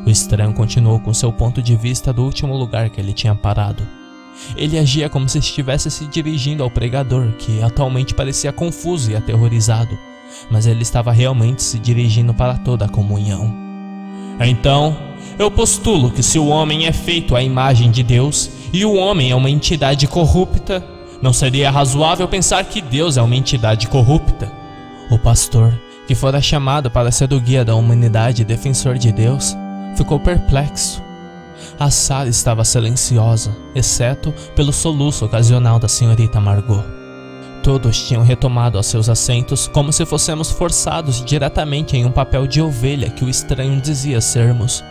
O 0.07 0.11
estranho 0.11 0.53
continuou 0.53 1.01
com 1.01 1.15
seu 1.15 1.33
ponto 1.33 1.63
de 1.63 1.77
vista 1.77 2.13
do 2.13 2.25
último 2.25 2.57
lugar 2.57 2.91
que 2.91 3.01
ele 3.01 3.13
tinha 3.13 3.35
parado. 3.35 3.87
Ele 4.57 4.79
agia 4.79 5.09
como 5.09 5.29
se 5.29 5.39
estivesse 5.39 5.91
se 5.91 6.07
dirigindo 6.07 6.63
ao 6.63 6.71
pregador, 6.71 7.33
que 7.39 7.63
atualmente 7.63 8.15
parecia 8.15 8.53
confuso 8.53 9.11
e 9.11 9.17
aterrorizado 9.17 9.97
mas 10.51 10.67
ele 10.67 10.83
estava 10.83 11.13
realmente 11.13 11.63
se 11.63 11.79
dirigindo 11.79 12.35
para 12.35 12.55
toda 12.55 12.85
a 12.85 12.89
comunhão. 12.89 13.53
Então, 14.41 14.97
eu 15.39 15.51
postulo 15.51 16.11
que 16.11 16.23
se 16.23 16.39
o 16.39 16.47
homem 16.47 16.87
é 16.87 16.93
feito 16.93 17.37
à 17.37 17.43
imagem 17.43 17.91
de 17.91 18.03
Deus 18.03 18.51
e 18.73 18.85
o 18.85 18.95
homem 18.95 19.31
é 19.31 19.35
uma 19.35 19.51
entidade 19.51 20.07
corrupta, 20.07 20.85
não 21.23 21.33
seria 21.33 21.71
razoável 21.71 22.27
pensar 22.29 22.65
que 22.65 22.81
Deus 22.81 23.17
é 23.17 23.23
uma 23.23 23.37
entidade 23.37 23.87
corrupta. 23.89 24.51
O 25.11 25.19
pastor, 25.19 25.73
que 26.07 26.15
fora 26.15 26.41
chamado 26.41 26.91
para 26.91 27.11
ser 27.11 27.33
o 27.33 27.41
guia 27.41 27.65
da 27.65 27.75
humanidade 27.75 28.43
e 28.43 28.45
defensor 28.45 28.97
de 28.99 29.11
Deus, 29.13 29.57
ficou 29.97 30.21
perplexo. 30.21 31.03
A 31.79 31.91
sala 31.91 32.29
estava 32.29 32.65
silenciosa, 32.65 33.57
exceto 33.75 34.33
pelo 34.55 34.73
soluço 34.73 35.25
ocasional 35.25 35.79
da 35.79 35.89
senhorita 35.89 36.41
Margot. 36.41 36.85
Todos 37.63 38.07
tinham 38.07 38.23
retomado 38.23 38.77
aos 38.77 38.87
seus 38.87 39.09
assentos 39.09 39.67
como 39.67 39.91
se 39.91 40.05
fossemos 40.05 40.51
forçados 40.51 41.25
diretamente 41.25 41.97
em 41.97 42.05
um 42.05 42.11
papel 42.11 42.47
de 42.47 42.61
ovelha 42.61 43.09
que 43.09 43.25
o 43.25 43.29
estranho 43.29 43.81
dizia 43.81 44.21
sermos. 44.21 44.85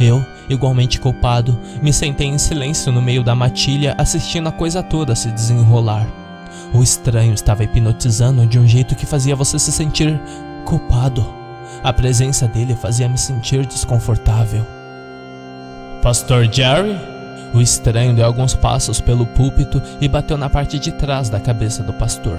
Eu, 0.00 0.24
igualmente 0.48 0.98
culpado, 0.98 1.56
me 1.80 1.92
sentei 1.92 2.26
em 2.26 2.38
silêncio 2.38 2.90
no 2.90 3.00
meio 3.00 3.22
da 3.22 3.34
matilha 3.34 3.94
assistindo 3.96 4.48
a 4.48 4.52
coisa 4.52 4.82
toda 4.82 5.14
se 5.14 5.30
desenrolar. 5.30 6.06
O 6.74 6.82
estranho 6.82 7.32
estava 7.32 7.62
hipnotizando 7.62 8.44
de 8.44 8.58
um 8.58 8.66
jeito 8.66 8.96
que 8.96 9.06
fazia 9.06 9.36
você 9.36 9.58
se 9.58 9.70
sentir 9.70 10.20
culpado. 10.66 11.24
A 11.82 11.92
presença 11.92 12.46
dele 12.46 12.74
fazia 12.74 13.08
me 13.08 13.16
sentir 13.16 13.64
desconfortável. 13.64 14.66
Pastor 16.02 16.52
Jerry? 16.52 16.96
O 17.54 17.60
estranho 17.60 18.14
deu 18.14 18.26
alguns 18.26 18.52
passos 18.52 19.00
pelo 19.00 19.24
púlpito 19.24 19.80
e 20.00 20.08
bateu 20.08 20.36
na 20.36 20.50
parte 20.50 20.78
de 20.78 20.92
trás 20.92 21.30
da 21.30 21.40
cabeça 21.40 21.82
do 21.82 21.92
pastor. 21.92 22.38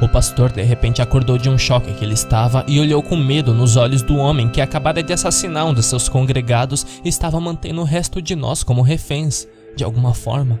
O 0.00 0.08
pastor 0.08 0.52
de 0.52 0.62
repente 0.62 1.00
acordou 1.00 1.38
de 1.38 1.48
um 1.48 1.58
choque 1.58 1.92
que 1.94 2.04
ele 2.04 2.14
estava 2.14 2.64
e 2.68 2.78
olhou 2.78 3.02
com 3.02 3.16
medo 3.16 3.54
nos 3.54 3.76
olhos 3.76 4.02
do 4.02 4.16
homem 4.16 4.48
que 4.48 4.60
acabara 4.60 5.02
de 5.02 5.12
assassinar 5.12 5.66
um 5.66 5.74
de 5.74 5.82
seus 5.82 6.08
congregados 6.08 6.86
e 7.04 7.08
estava 7.08 7.40
mantendo 7.40 7.80
o 7.80 7.84
resto 7.84 8.20
de 8.20 8.36
nós 8.36 8.62
como 8.62 8.82
reféns, 8.82 9.46
de 9.74 9.82
alguma 9.84 10.12
forma. 10.12 10.60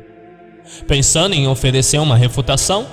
Pensando 0.86 1.34
em 1.34 1.46
oferecer 1.46 1.98
uma 1.98 2.16
refutação? 2.16 2.86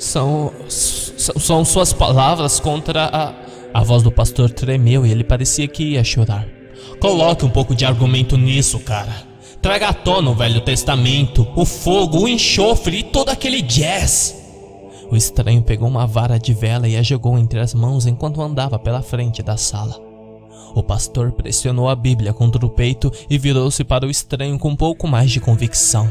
São, 0.00 0.50
são, 0.66 1.62
suas 1.62 1.92
palavras 1.92 2.58
contra 2.58 3.04
a. 3.12 3.34
A 3.72 3.84
voz 3.84 4.02
do 4.02 4.10
pastor 4.10 4.50
tremeu 4.50 5.06
e 5.06 5.12
ele 5.12 5.22
parecia 5.22 5.68
que 5.68 5.92
ia 5.92 6.02
chorar. 6.02 6.48
Coloque 6.98 7.44
um 7.44 7.50
pouco 7.50 7.72
de 7.72 7.84
argumento 7.84 8.36
nisso, 8.36 8.80
cara. 8.80 9.14
Traga 9.62 9.90
à 9.90 9.92
tona 9.92 10.30
o 10.30 10.34
Velho 10.34 10.62
Testamento, 10.62 11.46
o 11.54 11.64
fogo, 11.64 12.20
o 12.20 12.28
enxofre 12.28 12.98
e 12.98 13.02
todo 13.04 13.28
aquele 13.28 13.62
jazz. 13.62 14.34
O 15.10 15.14
estranho 15.14 15.62
pegou 15.62 15.86
uma 15.86 16.06
vara 16.06 16.38
de 16.38 16.54
vela 16.54 16.88
e 16.88 16.96
a 16.96 17.02
jogou 17.02 17.38
entre 17.38 17.60
as 17.60 17.74
mãos 17.74 18.06
enquanto 18.06 18.40
andava 18.40 18.78
pela 18.78 19.02
frente 19.02 19.42
da 19.42 19.56
sala. 19.56 20.00
O 20.74 20.82
pastor 20.82 21.30
pressionou 21.32 21.88
a 21.88 21.94
Bíblia 21.94 22.32
contra 22.32 22.64
o 22.64 22.70
peito 22.70 23.12
e 23.28 23.36
virou-se 23.36 23.84
para 23.84 24.06
o 24.06 24.10
estranho 24.10 24.58
com 24.58 24.70
um 24.70 24.76
pouco 24.76 25.06
mais 25.06 25.30
de 25.30 25.40
convicção. 25.40 26.10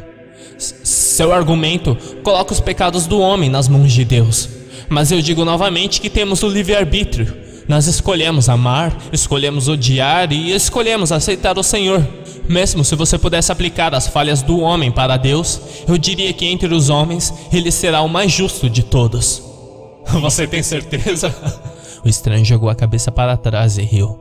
Seu 1.20 1.34
argumento 1.34 1.98
coloca 2.24 2.54
os 2.54 2.62
pecados 2.62 3.06
do 3.06 3.20
homem 3.20 3.50
nas 3.50 3.68
mãos 3.68 3.92
de 3.92 4.06
Deus. 4.06 4.48
Mas 4.88 5.12
eu 5.12 5.22
digo 5.22 5.44
novamente 5.44 6.00
que 6.00 6.10
temos 6.10 6.44
o 6.44 6.48
livre-arbítrio. 6.48 7.36
Nós 7.68 7.88
escolhemos 7.88 8.48
amar, 8.48 8.98
escolhemos 9.12 9.68
odiar 9.68 10.32
e 10.32 10.54
escolhemos 10.54 11.12
aceitar 11.12 11.60
o 11.60 11.62
Senhor. 11.62 12.08
Mesmo 12.48 12.86
se 12.86 12.96
você 12.96 13.18
pudesse 13.18 13.52
aplicar 13.52 13.94
as 13.94 14.08
falhas 14.08 14.42
do 14.42 14.62
homem 14.62 14.92
para 14.92 15.18
Deus, 15.18 15.60
eu 15.90 15.98
diria 15.98 16.32
que 16.32 16.46
entre 16.46 16.74
os 16.74 16.90
homens 16.90 17.34
ele 17.52 17.70
será 17.70 18.00
o 18.00 18.08
mais 18.08 18.32
justo 18.32 18.70
de 18.70 18.82
todos. 18.82 19.44
Você 20.22 20.48
tem 20.48 20.64
certeza? 20.64 21.36
O 22.02 22.08
estranho 22.08 22.46
jogou 22.46 22.70
a 22.70 22.76
cabeça 22.76 23.12
para 23.12 23.36
trás 23.36 23.78
e 23.78 23.82
riu. 23.82 24.18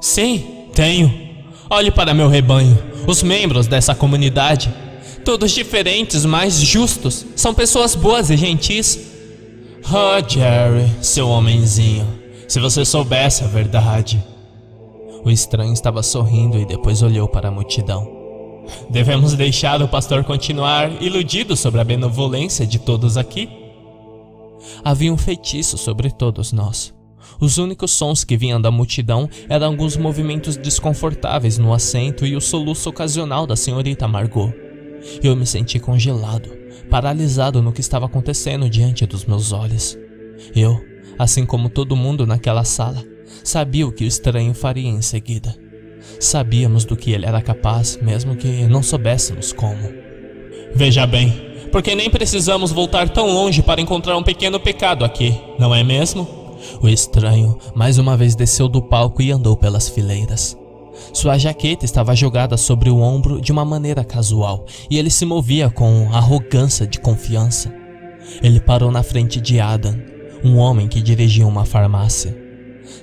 Sim, 0.00 0.68
tenho. 0.72 1.12
Olhe 1.68 1.90
para 1.90 2.14
meu 2.14 2.28
rebanho, 2.28 2.78
os 3.04 3.20
membros 3.20 3.66
dessa 3.66 3.96
comunidade. 3.96 4.85
Todos 5.26 5.50
diferentes, 5.50 6.24
mas 6.24 6.60
justos. 6.60 7.26
São 7.34 7.52
pessoas 7.52 7.96
boas 7.96 8.30
e 8.30 8.36
gentis. 8.36 8.96
Oh, 9.90 10.22
Jerry, 10.24 10.88
seu 11.02 11.28
homenzinho. 11.28 12.06
Se 12.46 12.60
você 12.60 12.84
soubesse 12.84 13.42
a 13.42 13.48
verdade. 13.48 14.24
O 15.24 15.30
estranho 15.30 15.72
estava 15.72 16.00
sorrindo 16.00 16.56
e 16.60 16.64
depois 16.64 17.02
olhou 17.02 17.26
para 17.26 17.48
a 17.48 17.50
multidão. 17.50 18.08
Devemos 18.88 19.34
deixar 19.34 19.82
o 19.82 19.88
pastor 19.88 20.22
continuar 20.22 21.02
iludido 21.02 21.56
sobre 21.56 21.80
a 21.80 21.84
benevolência 21.84 22.64
de 22.64 22.78
todos 22.78 23.16
aqui? 23.16 23.48
Havia 24.84 25.12
um 25.12 25.18
feitiço 25.18 25.76
sobre 25.76 26.08
todos 26.08 26.52
nós. 26.52 26.94
Os 27.40 27.58
únicos 27.58 27.90
sons 27.90 28.22
que 28.22 28.36
vinham 28.36 28.60
da 28.60 28.70
multidão 28.70 29.28
eram 29.48 29.66
alguns 29.66 29.96
movimentos 29.96 30.56
desconfortáveis 30.56 31.58
no 31.58 31.74
assento 31.74 32.24
e 32.24 32.36
o 32.36 32.40
soluço 32.40 32.88
ocasional 32.88 33.44
da 33.44 33.56
senhorita 33.56 34.06
Margot. 34.06 34.65
Eu 35.22 35.36
me 35.36 35.46
senti 35.46 35.78
congelado, 35.78 36.50
paralisado 36.90 37.62
no 37.62 37.72
que 37.72 37.80
estava 37.80 38.06
acontecendo 38.06 38.68
diante 38.68 39.06
dos 39.06 39.24
meus 39.24 39.52
olhos. 39.52 39.96
Eu, 40.54 40.80
assim 41.18 41.44
como 41.44 41.68
todo 41.68 41.96
mundo 41.96 42.26
naquela 42.26 42.64
sala, 42.64 43.02
sabia 43.42 43.86
o 43.86 43.92
que 43.92 44.04
o 44.04 44.06
estranho 44.06 44.54
faria 44.54 44.88
em 44.88 45.02
seguida. 45.02 45.54
Sabíamos 46.20 46.84
do 46.84 46.96
que 46.96 47.12
ele 47.12 47.26
era 47.26 47.42
capaz, 47.42 47.98
mesmo 48.00 48.36
que 48.36 48.66
não 48.66 48.82
soubéssemos 48.82 49.52
como. 49.52 49.92
Veja 50.74 51.06
bem, 51.06 51.32
porque 51.72 51.94
nem 51.94 52.08
precisamos 52.08 52.72
voltar 52.72 53.08
tão 53.08 53.26
longe 53.26 53.62
para 53.62 53.80
encontrar 53.80 54.16
um 54.16 54.22
pequeno 54.22 54.60
pecado 54.60 55.04
aqui, 55.04 55.38
não 55.58 55.74
é 55.74 55.82
mesmo? 55.82 56.26
O 56.80 56.88
estranho 56.88 57.58
mais 57.74 57.98
uma 57.98 58.16
vez 58.16 58.34
desceu 58.34 58.68
do 58.68 58.82
palco 58.82 59.22
e 59.22 59.30
andou 59.30 59.56
pelas 59.56 59.88
fileiras. 59.88 60.56
Sua 61.16 61.38
jaqueta 61.38 61.86
estava 61.86 62.14
jogada 62.14 62.58
sobre 62.58 62.90
o 62.90 63.00
ombro 63.00 63.40
de 63.40 63.50
uma 63.50 63.64
maneira 63.64 64.04
casual 64.04 64.66
e 64.90 64.98
ele 64.98 65.08
se 65.08 65.24
movia 65.24 65.70
com 65.70 66.10
arrogância 66.12 66.86
de 66.86 67.00
confiança. 67.00 67.72
Ele 68.42 68.60
parou 68.60 68.90
na 68.90 69.02
frente 69.02 69.40
de 69.40 69.58
Adam, 69.58 69.98
um 70.44 70.58
homem 70.58 70.86
que 70.86 71.00
dirigia 71.00 71.46
uma 71.46 71.64
farmácia. 71.64 72.36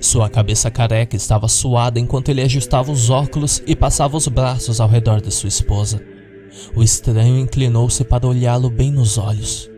Sua 0.00 0.30
cabeça 0.30 0.70
careca 0.70 1.16
estava 1.16 1.48
suada 1.48 1.98
enquanto 1.98 2.28
ele 2.28 2.40
ajustava 2.40 2.92
os 2.92 3.10
óculos 3.10 3.60
e 3.66 3.74
passava 3.74 4.16
os 4.16 4.28
braços 4.28 4.80
ao 4.80 4.88
redor 4.88 5.20
de 5.20 5.32
sua 5.32 5.48
esposa. 5.48 6.00
O 6.76 6.84
estranho 6.84 7.36
inclinou-se 7.36 8.04
para 8.04 8.28
olhá-lo 8.28 8.70
bem 8.70 8.92
nos 8.92 9.18
olhos. 9.18 9.68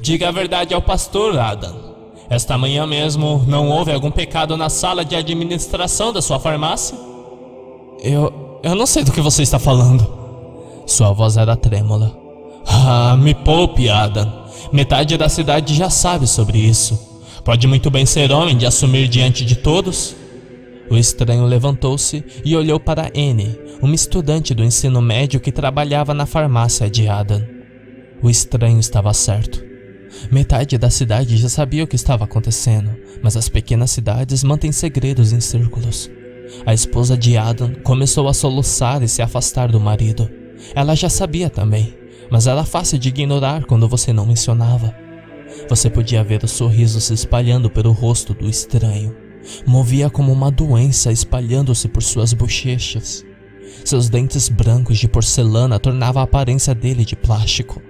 Diga 0.00 0.28
a 0.28 0.32
verdade 0.32 0.72
ao 0.72 0.82
pastor, 0.82 1.36
Adam. 1.36 1.96
Esta 2.30 2.56
manhã 2.56 2.86
mesmo 2.86 3.44
não 3.48 3.70
houve 3.70 3.90
algum 3.90 4.12
pecado 4.12 4.56
na 4.56 4.70
sala 4.70 5.04
de 5.04 5.16
administração 5.16 6.12
da 6.12 6.22
sua 6.22 6.38
farmácia? 6.38 7.09
Eu. 8.02 8.60
Eu 8.62 8.74
não 8.74 8.86
sei 8.86 9.04
do 9.04 9.12
que 9.12 9.20
você 9.20 9.42
está 9.42 9.58
falando. 9.58 10.06
Sua 10.86 11.12
voz 11.12 11.36
era 11.36 11.56
trêmula. 11.56 12.14
Ah, 12.66 13.16
me 13.16 13.34
poupe, 13.34 13.88
Adam. 13.88 14.44
Metade 14.72 15.16
da 15.16 15.28
cidade 15.28 15.74
já 15.74 15.88
sabe 15.88 16.26
sobre 16.26 16.58
isso. 16.58 16.98
Pode 17.44 17.66
muito 17.66 17.90
bem 17.90 18.04
ser 18.04 18.30
homem 18.32 18.56
de 18.56 18.66
assumir 18.66 19.08
diante 19.08 19.44
de 19.44 19.56
todos. 19.56 20.14
O 20.90 20.96
estranho 20.96 21.46
levantou-se 21.46 22.22
e 22.44 22.54
olhou 22.54 22.78
para 22.78 23.10
Anne, 23.16 23.56
uma 23.80 23.94
estudante 23.94 24.52
do 24.54 24.64
ensino 24.64 25.00
médio 25.00 25.40
que 25.40 25.52
trabalhava 25.52 26.12
na 26.12 26.26
farmácia 26.26 26.90
de 26.90 27.08
Adam. 27.08 27.42
O 28.22 28.28
estranho 28.28 28.78
estava 28.78 29.14
certo. 29.14 29.64
Metade 30.30 30.76
da 30.76 30.90
cidade 30.90 31.36
já 31.36 31.48
sabia 31.48 31.84
o 31.84 31.86
que 31.86 31.96
estava 31.96 32.24
acontecendo, 32.24 32.90
mas 33.22 33.36
as 33.36 33.48
pequenas 33.48 33.90
cidades 33.90 34.44
mantêm 34.44 34.72
segredos 34.72 35.32
em 35.32 35.40
círculos. 35.40 36.10
A 36.66 36.74
esposa 36.74 37.16
de 37.16 37.36
Adam 37.36 37.74
começou 37.82 38.28
a 38.28 38.34
soluçar 38.34 39.02
e 39.02 39.08
se 39.08 39.22
afastar 39.22 39.70
do 39.70 39.80
marido. 39.80 40.30
Ela 40.74 40.94
já 40.94 41.08
sabia 41.08 41.48
também, 41.48 41.94
mas 42.30 42.46
era 42.46 42.64
fácil 42.64 42.98
de 42.98 43.08
ignorar 43.08 43.64
quando 43.64 43.88
você 43.88 44.12
não 44.12 44.26
mencionava. 44.26 44.94
Você 45.68 45.90
podia 45.90 46.22
ver 46.22 46.44
o 46.44 46.48
sorriso 46.48 47.00
se 47.00 47.14
espalhando 47.14 47.70
pelo 47.70 47.92
rosto 47.92 48.34
do 48.34 48.48
estranho. 48.48 49.16
Movia 49.66 50.10
como 50.10 50.32
uma 50.32 50.50
doença 50.50 51.10
espalhando-se 51.10 51.88
por 51.88 52.02
suas 52.02 52.32
bochechas. 52.32 53.24
Seus 53.84 54.08
dentes 54.08 54.48
brancos 54.48 54.98
de 54.98 55.08
porcelana 55.08 55.78
tornavam 55.78 56.20
a 56.20 56.24
aparência 56.24 56.74
dele 56.74 57.04
de 57.04 57.16
plástico. 57.16 57.80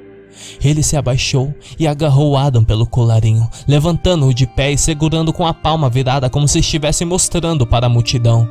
Ele 0.62 0.82
se 0.82 0.96
abaixou 0.96 1.54
e 1.78 1.86
agarrou 1.86 2.36
Adam 2.36 2.64
pelo 2.64 2.86
colarinho, 2.86 3.48
levantando-o 3.66 4.34
de 4.34 4.46
pé 4.46 4.72
e 4.72 4.78
segurando 4.78 5.32
com 5.32 5.46
a 5.46 5.54
palma 5.54 5.88
virada 5.88 6.30
como 6.30 6.48
se 6.48 6.58
estivesse 6.58 7.04
mostrando 7.04 7.66
para 7.66 7.86
a 7.86 7.90
multidão. 7.90 8.48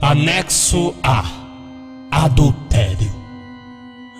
Anexo 0.00 0.94
A 1.02 1.24
Adultério. 2.10 3.20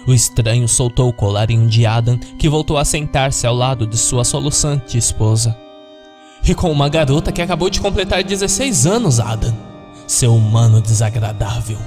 O 0.06 0.12
estranho 0.12 0.66
soltou 0.68 1.08
o 1.08 1.12
colarinho 1.12 1.68
de 1.68 1.84
Adam, 1.84 2.18
que 2.38 2.48
voltou 2.48 2.78
a 2.78 2.84
sentar-se 2.84 3.46
ao 3.46 3.54
lado 3.54 3.86
de 3.86 3.96
sua 3.98 4.24
soluçante 4.24 4.96
esposa. 4.96 5.56
E 6.46 6.54
com 6.54 6.70
uma 6.70 6.88
garota 6.88 7.30
que 7.30 7.42
acabou 7.42 7.68
de 7.68 7.80
completar 7.80 8.22
16 8.22 8.86
anos, 8.86 9.20
Adam. 9.20 9.54
Seu 10.06 10.34
humano 10.34 10.80
desagradável. 10.80 11.78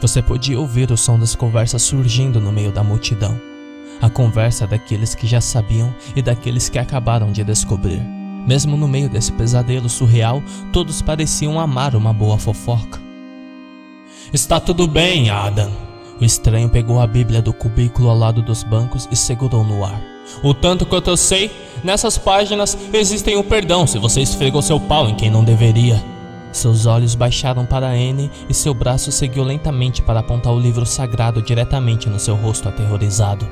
Você 0.00 0.22
podia 0.22 0.58
ouvir 0.58 0.90
o 0.90 0.96
som 0.96 1.18
das 1.18 1.34
conversas 1.34 1.82
surgindo 1.82 2.40
no 2.40 2.52
meio 2.52 2.72
da 2.72 2.84
multidão. 2.84 3.38
A 4.00 4.08
conversa 4.08 4.66
daqueles 4.66 5.14
que 5.14 5.26
já 5.26 5.40
sabiam 5.40 5.94
e 6.14 6.22
daqueles 6.22 6.68
que 6.68 6.78
acabaram 6.78 7.32
de 7.32 7.42
descobrir. 7.42 8.00
Mesmo 8.46 8.76
no 8.76 8.88
meio 8.88 9.08
desse 9.08 9.32
pesadelo 9.32 9.88
surreal, 9.88 10.42
todos 10.72 11.02
pareciam 11.02 11.58
amar 11.60 11.94
uma 11.94 12.12
boa 12.12 12.38
fofoca. 12.38 13.00
Está 14.32 14.60
tudo 14.60 14.86
bem, 14.86 15.30
Adam, 15.30 15.70
o 16.20 16.24
estranho 16.24 16.68
pegou 16.68 17.00
a 17.00 17.06
Bíblia 17.06 17.40
do 17.40 17.52
cubículo 17.52 18.08
ao 18.08 18.16
lado 18.16 18.42
dos 18.42 18.62
bancos 18.62 19.08
e 19.10 19.16
segurou 19.16 19.62
no 19.64 19.84
ar. 19.84 20.00
O 20.42 20.52
tanto 20.52 20.84
quanto 20.84 21.10
eu 21.10 21.16
sei, 21.16 21.50
nessas 21.82 22.18
páginas 22.18 22.76
existem 22.92 23.36
o 23.36 23.40
um 23.40 23.42
perdão 23.42 23.86
se 23.86 23.98
você 23.98 24.20
esfregou 24.20 24.60
seu 24.60 24.80
pau 24.80 25.08
em 25.08 25.14
quem 25.14 25.30
não 25.30 25.44
deveria. 25.44 26.02
Seus 26.52 26.86
olhos 26.86 27.14
baixaram 27.14 27.64
para 27.64 27.96
N 27.96 28.30
e 28.48 28.54
seu 28.54 28.74
braço 28.74 29.12
seguiu 29.12 29.44
lentamente 29.44 30.02
para 30.02 30.20
apontar 30.20 30.52
o 30.52 30.58
livro 30.58 30.84
sagrado 30.84 31.40
diretamente 31.40 32.08
no 32.08 32.18
seu 32.18 32.34
rosto 32.34 32.68
aterrorizado. 32.68 33.48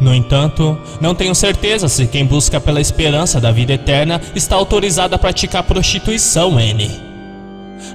No 0.00 0.14
entanto, 0.14 0.78
não 1.00 1.14
tenho 1.14 1.34
certeza 1.34 1.88
se 1.88 2.06
quem 2.06 2.26
busca 2.26 2.60
pela 2.60 2.80
esperança 2.80 3.40
da 3.40 3.52
vida 3.52 3.72
eterna 3.72 4.20
está 4.34 4.56
autorizado 4.56 5.14
a 5.14 5.18
praticar 5.18 5.62
prostituição, 5.62 6.58
N. 6.58 6.90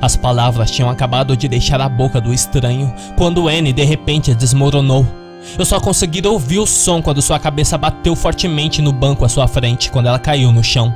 As 0.02 0.16
palavras 0.16 0.72
tinham 0.72 0.90
acabado 0.90 1.36
de 1.36 1.48
deixar 1.48 1.82
a 1.82 1.90
boca 1.90 2.22
do 2.22 2.34
estranho 2.34 2.94
quando 3.18 3.50
N 3.50 3.74
de 3.74 3.84
repente 3.84 4.34
desmoronou. 4.34 5.06
Eu 5.58 5.66
só 5.66 5.80
consegui 5.80 6.26
ouvir 6.26 6.60
o 6.60 6.66
som 6.66 7.02
quando 7.02 7.22
sua 7.22 7.40
cabeça 7.40 7.78
bateu 7.78 8.16
fortemente 8.16 8.82
no 8.82 8.92
banco 8.92 9.26
à 9.26 9.30
sua 9.30 9.48
frente 9.48 9.92
quando 9.92 10.08
ela 10.08 10.20
caiu 10.20 10.52
no 10.52 10.64
chão. 10.64 10.94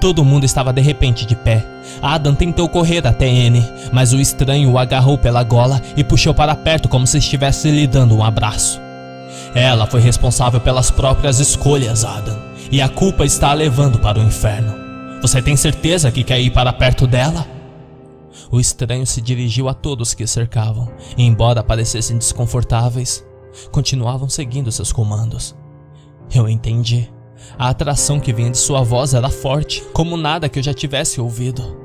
Todo 0.00 0.24
mundo 0.24 0.44
estava 0.44 0.72
de 0.72 0.82
repente 0.82 1.24
de 1.24 1.34
pé. 1.34 1.64
Adam 2.00 2.34
tentou 2.34 2.68
correr 2.68 3.06
até 3.06 3.28
N, 3.28 3.64
mas 3.92 4.12
o 4.12 4.20
estranho 4.20 4.70
o 4.70 4.78
agarrou 4.78 5.16
pela 5.16 5.42
gola 5.42 5.80
e 5.96 6.04
puxou 6.04 6.34
para 6.34 6.54
perto 6.54 6.88
como 6.88 7.06
se 7.06 7.18
estivesse 7.18 7.70
lhe 7.70 7.86
dando 7.86 8.16
um 8.16 8.24
abraço. 8.24 8.81
Ela 9.54 9.86
foi 9.86 10.00
responsável 10.00 10.60
pelas 10.60 10.90
próprias 10.90 11.38
escolhas, 11.38 12.04
Adam, 12.04 12.38
e 12.70 12.80
a 12.80 12.88
culpa 12.88 13.24
está 13.24 13.50
a 13.50 13.54
levando 13.54 13.98
para 13.98 14.18
o 14.18 14.22
inferno. 14.22 14.72
Você 15.20 15.42
tem 15.42 15.56
certeza 15.56 16.10
que 16.10 16.24
quer 16.24 16.40
ir 16.40 16.50
para 16.50 16.72
perto 16.72 17.06
dela? 17.06 17.46
O 18.50 18.58
estranho 18.58 19.06
se 19.06 19.20
dirigiu 19.20 19.68
a 19.68 19.74
todos 19.74 20.14
que 20.14 20.26
cercavam, 20.26 20.88
e 21.16 21.22
embora 21.22 21.62
parecessem 21.62 22.16
desconfortáveis, 22.16 23.24
continuavam 23.70 24.28
seguindo 24.28 24.72
seus 24.72 24.92
comandos. 24.92 25.54
Eu 26.34 26.48
entendi. 26.48 27.10
A 27.58 27.68
atração 27.68 28.18
que 28.18 28.32
vinha 28.32 28.50
de 28.50 28.58
sua 28.58 28.82
voz 28.82 29.12
era 29.12 29.28
forte, 29.28 29.82
como 29.92 30.16
nada 30.16 30.48
que 30.48 30.58
eu 30.58 30.62
já 30.62 30.72
tivesse 30.72 31.20
ouvido. 31.20 31.76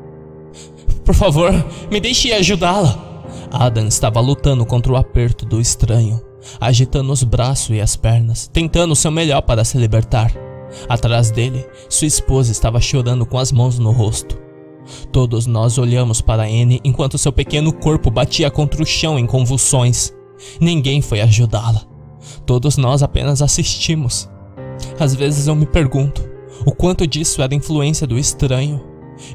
Por 1.04 1.14
favor, 1.16 1.52
me 1.92 2.00
deixe 2.00 2.32
ajudá-la. 2.32 3.24
Adam 3.52 3.88
estava 3.88 4.20
lutando 4.20 4.66
contra 4.66 4.92
o 4.92 4.98
aperto 4.98 5.46
do 5.46 5.60
estranho, 5.60 6.22
agitando 6.60 7.12
os 7.12 7.24
braços 7.24 7.76
e 7.76 7.82
as 7.82 7.96
pernas, 7.96 8.48
tentando 8.52 8.92
o 8.92 8.96
seu 8.96 9.12
melhor 9.12 9.42
para 9.42 9.64
se 9.64 9.78
libertar. 9.78 10.32
Atrás 10.88 11.32
dele, 11.32 11.66
sua 11.90 12.08
esposa 12.08 12.52
estava 12.52 12.80
chorando 12.80 13.26
com 13.26 13.38
as 13.38 13.52
mãos 13.52 13.80
no 13.80 13.92
rosto. 13.92 14.38
Todos 15.12 15.46
nós 15.46 15.78
olhamos 15.78 16.22
para 16.22 16.44
Anne 16.44 16.80
enquanto 16.84 17.18
seu 17.18 17.32
pequeno 17.32 17.74
corpo 17.74 18.10
batia 18.10 18.50
contra 18.50 18.82
o 18.82 18.86
chão 18.86 19.20
em 19.20 19.26
convulsões. 19.26 20.14
Ninguém 20.60 21.02
foi 21.02 21.22
ajudá-la. 21.22 21.84
Todos 22.46 22.78
nós 22.78 23.04
apenas 23.04 23.42
assistimos. 23.42 24.30
Às 25.00 25.16
vezes 25.16 25.48
eu 25.48 25.56
me 25.56 25.66
pergunto 25.66 26.28
o 26.66 26.72
quanto 26.72 27.06
disso 27.06 27.42
era 27.42 27.56
influência 27.56 28.08
do 28.08 28.18
estranho 28.18 28.84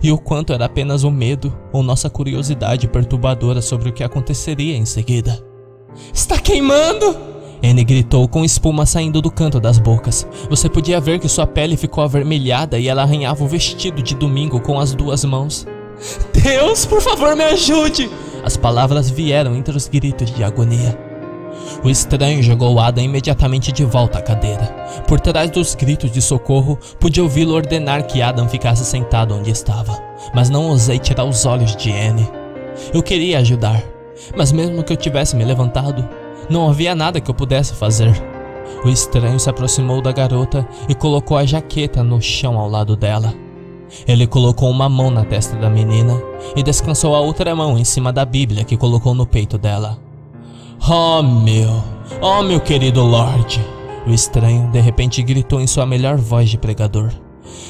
e 0.02 0.12
o 0.12 0.18
quanto 0.18 0.52
era 0.52 0.64
apenas 0.64 1.02
o 1.02 1.10
medo 1.10 1.56
ou 1.72 1.82
nossa 1.82 2.08
curiosidade 2.08 2.88
perturbadora 2.88 3.60
sobre 3.60 3.90
o 3.90 3.92
que 3.92 4.04
aconteceria 4.04 4.76
em 4.76 4.84
seguida. 4.84 5.51
Está 6.12 6.38
queimando! 6.38 7.16
Anne 7.62 7.84
gritou 7.84 8.26
com 8.26 8.44
espuma 8.44 8.84
saindo 8.84 9.22
do 9.22 9.30
canto 9.30 9.60
das 9.60 9.78
bocas. 9.78 10.26
Você 10.50 10.68
podia 10.68 11.00
ver 11.00 11.20
que 11.20 11.28
sua 11.28 11.46
pele 11.46 11.76
ficou 11.76 12.02
avermelhada 12.02 12.78
e 12.78 12.88
ela 12.88 13.02
arranhava 13.02 13.44
o 13.44 13.48
vestido 13.48 14.02
de 14.02 14.16
domingo 14.16 14.60
com 14.60 14.80
as 14.80 14.94
duas 14.94 15.24
mãos. 15.24 15.66
Deus, 16.32 16.84
por 16.84 17.00
favor, 17.00 17.36
me 17.36 17.44
ajude! 17.44 18.10
As 18.44 18.56
palavras 18.56 19.08
vieram 19.08 19.54
entre 19.54 19.76
os 19.76 19.86
gritos 19.86 20.34
de 20.34 20.42
agonia. 20.42 20.98
O 21.84 21.90
estranho 21.90 22.42
jogou 22.42 22.80
Adam 22.80 23.04
imediatamente 23.04 23.70
de 23.70 23.84
volta 23.84 24.18
à 24.18 24.22
cadeira. 24.22 24.64
Por 25.06 25.20
trás 25.20 25.50
dos 25.50 25.74
gritos 25.76 26.10
de 26.10 26.20
socorro, 26.20 26.78
pude 26.98 27.20
ouvi-lo 27.20 27.54
ordenar 27.54 28.06
que 28.06 28.20
Adam 28.20 28.48
ficasse 28.48 28.84
sentado 28.84 29.34
onde 29.34 29.50
estava, 29.50 29.96
mas 30.34 30.50
não 30.50 30.68
ousei 30.68 30.98
tirar 30.98 31.24
os 31.24 31.46
olhos 31.46 31.76
de 31.76 31.92
Anne. 31.92 32.28
Eu 32.92 33.02
queria 33.02 33.38
ajudar, 33.38 33.82
mas 34.36 34.52
mesmo 34.52 34.82
que 34.82 34.92
eu 34.92 34.96
tivesse 34.96 35.36
me 35.36 35.44
levantado, 35.44 36.08
não 36.48 36.68
havia 36.68 36.94
nada 36.94 37.20
que 37.20 37.30
eu 37.30 37.34
pudesse 37.34 37.74
fazer. 37.74 38.12
O 38.84 38.88
estranho 38.88 39.38
se 39.38 39.48
aproximou 39.48 40.00
da 40.00 40.12
garota 40.12 40.66
e 40.88 40.94
colocou 40.94 41.36
a 41.36 41.44
jaqueta 41.44 42.02
no 42.02 42.20
chão 42.20 42.58
ao 42.58 42.68
lado 42.68 42.96
dela. 42.96 43.34
Ele 44.06 44.26
colocou 44.26 44.70
uma 44.70 44.88
mão 44.88 45.10
na 45.10 45.24
testa 45.24 45.56
da 45.56 45.68
menina 45.68 46.20
e 46.56 46.62
descansou 46.62 47.14
a 47.14 47.20
outra 47.20 47.54
mão 47.54 47.78
em 47.78 47.84
cima 47.84 48.12
da 48.12 48.24
Bíblia 48.24 48.64
que 48.64 48.76
colocou 48.76 49.14
no 49.14 49.26
peito 49.26 49.58
dela. 49.58 49.98
Oh 50.88 51.22
meu, 51.22 51.82
oh 52.20 52.42
meu 52.42 52.60
querido 52.60 53.02
Lorde! 53.02 53.64
O 54.06 54.10
estranho 54.10 54.68
de 54.72 54.80
repente 54.80 55.22
gritou 55.22 55.60
em 55.60 55.66
sua 55.66 55.86
melhor 55.86 56.16
voz 56.16 56.50
de 56.50 56.58
pregador. 56.58 57.12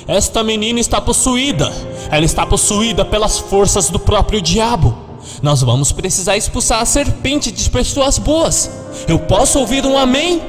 Esta 0.06 0.42
menina 0.42 0.80
está 0.80 1.00
possuída! 1.00 1.70
Ela 2.10 2.24
está 2.24 2.46
possuída 2.46 3.04
pelas 3.04 3.38
forças 3.38 3.90
do 3.90 3.98
próprio 3.98 4.40
diabo! 4.40 5.11
Nós 5.42 5.62
vamos 5.62 5.92
precisar 5.92 6.36
expulsar 6.36 6.80
a 6.80 6.86
serpente 6.86 7.50
de 7.50 7.68
pessoas 7.70 8.18
boas. 8.18 8.70
Eu 9.08 9.18
posso 9.18 9.58
ouvir 9.58 9.84
um 9.84 9.96
amém? 9.96 10.42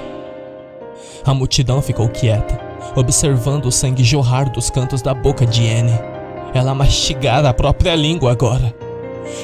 A 1.25 1.33
multidão 1.33 1.81
ficou 1.81 2.09
quieta, 2.09 2.59
observando 2.95 3.67
o 3.67 3.71
sangue 3.71 4.03
jorrar 4.03 4.51
dos 4.51 4.69
cantos 4.69 5.01
da 5.01 5.13
boca 5.13 5.45
de 5.45 5.67
Anne. 5.67 5.97
Ela 6.53 6.75
mastigara 6.75 7.49
a 7.49 7.53
própria 7.53 7.95
língua 7.95 8.31
agora. 8.31 8.73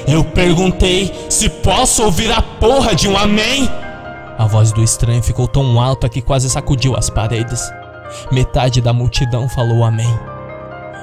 Eu 0.06 0.24
perguntei 0.24 1.12
se 1.28 1.48
posso 1.48 2.04
ouvir 2.04 2.30
a 2.30 2.42
porra 2.42 2.94
de 2.94 3.08
um 3.08 3.16
amém? 3.16 3.68
A 4.38 4.46
voz 4.46 4.72
do 4.72 4.82
estranho 4.82 5.22
ficou 5.22 5.48
tão 5.48 5.80
alta 5.80 6.08
que 6.08 6.22
quase 6.22 6.48
sacudiu 6.48 6.96
as 6.96 7.10
paredes. 7.10 7.70
Metade 8.30 8.80
da 8.80 8.92
multidão 8.92 9.48
falou 9.48 9.84
amém. 9.84 10.29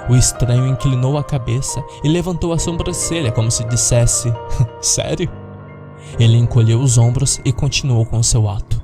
O 0.10 0.15
estranho 0.15 0.67
inclinou 0.67 1.17
a 1.17 1.24
cabeça 1.24 1.84
e 2.04 2.08
levantou 2.08 2.54
a 2.54 2.60
sobrancelha 2.60 3.32
como 3.32 3.52
se 3.52 3.63
dissesse: 3.65 4.34
Sério? 4.82 5.30
Ele 6.20 6.38
encolheu 6.38 6.80
os 6.80 6.98
ombros 6.98 7.39
e 7.43 7.52
continuou 7.52 8.06
com 8.06 8.24
seu 8.24 8.50
ato. 8.50 8.82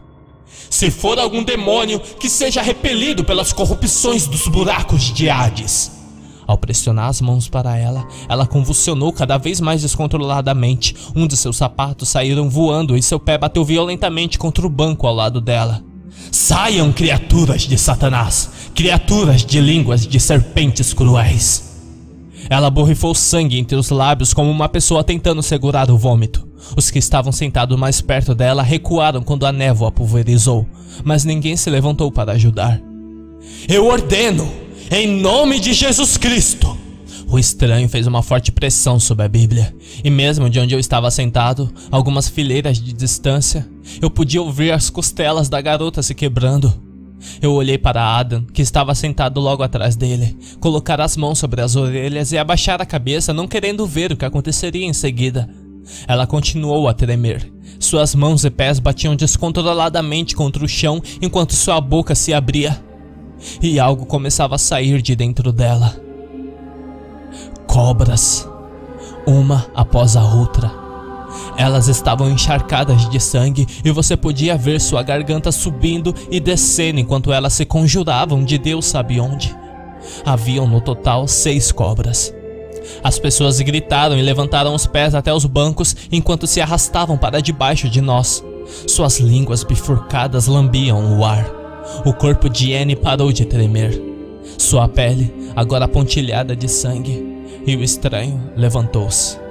Se 0.69 0.91
for 0.91 1.19
algum 1.19 1.43
demônio, 1.43 1.99
que 1.99 2.29
seja 2.29 2.61
repelido 2.61 3.23
pelas 3.23 3.53
corrupções 3.53 4.27
dos 4.27 4.47
buracos 4.47 5.03
de 5.03 5.29
Hades. 5.29 5.91
Ao 6.45 6.57
pressionar 6.57 7.07
as 7.07 7.21
mãos 7.21 7.47
para 7.47 7.77
ela, 7.77 8.05
ela 8.27 8.45
convulsionou 8.45 9.13
cada 9.13 9.37
vez 9.37 9.61
mais 9.61 9.81
descontroladamente. 9.81 10.95
Um 11.15 11.25
de 11.25 11.37
seus 11.37 11.57
sapatos 11.57 12.09
saíram 12.09 12.49
voando 12.49 12.97
e 12.97 13.01
seu 13.01 13.19
pé 13.19 13.37
bateu 13.37 13.63
violentamente 13.63 14.37
contra 14.37 14.65
o 14.65 14.69
banco 14.69 15.07
ao 15.07 15.15
lado 15.15 15.39
dela. 15.39 15.81
Saiam, 16.31 16.91
criaturas 16.91 17.61
de 17.61 17.77
Satanás, 17.77 18.49
criaturas 18.73 19.45
de 19.45 19.59
línguas 19.61 20.05
de 20.05 20.19
serpentes 20.19 20.93
cruéis. 20.93 21.71
Ela 22.49 22.69
borrifou 22.69 23.15
sangue 23.15 23.57
entre 23.57 23.75
os 23.77 23.89
lábios 23.89 24.33
como 24.33 24.51
uma 24.51 24.67
pessoa 24.67 25.03
tentando 25.03 25.41
segurar 25.41 25.89
o 25.89 25.97
vômito. 25.97 26.47
Os 26.75 26.89
que 26.89 26.99
estavam 26.99 27.31
sentados 27.31 27.77
mais 27.77 28.01
perto 28.01 28.33
dela 28.33 28.63
recuaram 28.63 29.21
quando 29.21 29.45
a 29.45 29.51
névoa 29.51 29.91
pulverizou, 29.91 30.67
mas 31.03 31.23
ninguém 31.23 31.55
se 31.55 31.69
levantou 31.69 32.11
para 32.11 32.33
ajudar. 32.33 32.81
Eu 33.67 33.85
ordeno, 33.87 34.49
em 34.91 35.07
nome 35.07 35.59
de 35.59 35.73
Jesus 35.73 36.17
Cristo, 36.17 36.77
o 37.27 37.39
estranho 37.39 37.89
fez 37.89 38.07
uma 38.07 38.21
forte 38.21 38.51
pressão 38.51 38.99
sobre 38.99 39.25
a 39.25 39.27
Bíblia, 39.27 39.75
e 40.03 40.09
mesmo 40.09 40.49
de 40.49 40.59
onde 40.59 40.75
eu 40.75 40.79
estava 40.79 41.09
sentado, 41.09 41.71
algumas 41.89 42.29
fileiras 42.29 42.77
de 42.77 42.93
distância, 42.93 43.67
eu 44.01 44.09
podia 44.09 44.41
ouvir 44.41 44.71
as 44.71 44.89
costelas 44.89 45.49
da 45.49 45.59
garota 45.59 46.03
se 46.03 46.13
quebrando. 46.13 46.82
Eu 47.41 47.53
olhei 47.53 47.77
para 47.77 48.17
Adam, 48.17 48.43
que 48.53 48.61
estava 48.61 48.93
sentado 48.95 49.39
logo 49.39 49.63
atrás 49.63 49.95
dele, 49.95 50.37
colocar 50.59 50.99
as 51.01 51.17
mãos 51.17 51.39
sobre 51.39 51.61
as 51.61 51.75
orelhas 51.75 52.31
e 52.31 52.37
abaixar 52.37 52.81
a 52.81 52.85
cabeça, 52.85 53.33
não 53.33 53.47
querendo 53.47 53.85
ver 53.85 54.11
o 54.11 54.17
que 54.17 54.25
aconteceria 54.25 54.85
em 54.85 54.93
seguida. 54.93 55.49
Ela 56.07 56.25
continuou 56.25 56.87
a 56.87 56.93
tremer. 56.93 57.51
Suas 57.79 58.15
mãos 58.15 58.45
e 58.45 58.49
pés 58.49 58.79
batiam 58.79 59.15
descontroladamente 59.15 60.35
contra 60.35 60.63
o 60.63 60.67
chão 60.67 61.01
enquanto 61.21 61.53
sua 61.53 61.81
boca 61.81 62.15
se 62.15 62.33
abria. 62.33 62.81
E 63.61 63.79
algo 63.79 64.05
começava 64.05 64.55
a 64.55 64.59
sair 64.59 65.01
de 65.01 65.15
dentro 65.15 65.51
dela 65.51 66.03
cobras, 67.73 68.47
uma 69.25 69.65
após 69.73 70.15
a 70.15 70.23
outra. 70.23 70.82
Elas 71.57 71.87
estavam 71.87 72.29
encharcadas 72.29 73.09
de 73.09 73.19
sangue 73.19 73.67
e 73.83 73.91
você 73.91 74.17
podia 74.17 74.57
ver 74.57 74.81
sua 74.81 75.03
garganta 75.03 75.51
subindo 75.51 76.13
e 76.31 76.39
descendo 76.39 76.99
enquanto 76.99 77.31
elas 77.31 77.53
se 77.53 77.65
conjuravam 77.65 78.43
de 78.43 78.57
Deus 78.57 78.85
sabe 78.85 79.19
onde. 79.19 79.55
Haviam 80.25 80.67
no 80.67 80.81
total 80.81 81.27
seis 81.27 81.71
cobras. 81.71 82.33
As 83.03 83.17
pessoas 83.17 83.59
gritaram 83.61 84.17
e 84.17 84.21
levantaram 84.21 84.73
os 84.73 84.85
pés 84.85 85.15
até 85.15 85.33
os 85.33 85.45
bancos 85.45 85.95
enquanto 86.11 86.47
se 86.47 86.59
arrastavam 86.59 87.17
para 87.17 87.41
debaixo 87.41 87.89
de 87.89 88.01
nós. 88.01 88.43
Suas 88.87 89.19
línguas 89.19 89.63
bifurcadas 89.63 90.47
lambiam 90.47 91.17
o 91.17 91.25
ar. 91.25 91.45
O 92.05 92.13
corpo 92.13 92.49
de 92.49 92.73
Anne 92.73 92.95
parou 92.95 93.31
de 93.31 93.45
tremer. 93.45 94.01
Sua 94.57 94.87
pele, 94.87 95.33
agora 95.55 95.87
pontilhada 95.87 96.55
de 96.55 96.67
sangue, 96.67 97.43
e 97.65 97.75
o 97.75 97.83
estranho 97.83 98.51
levantou-se. 98.55 99.42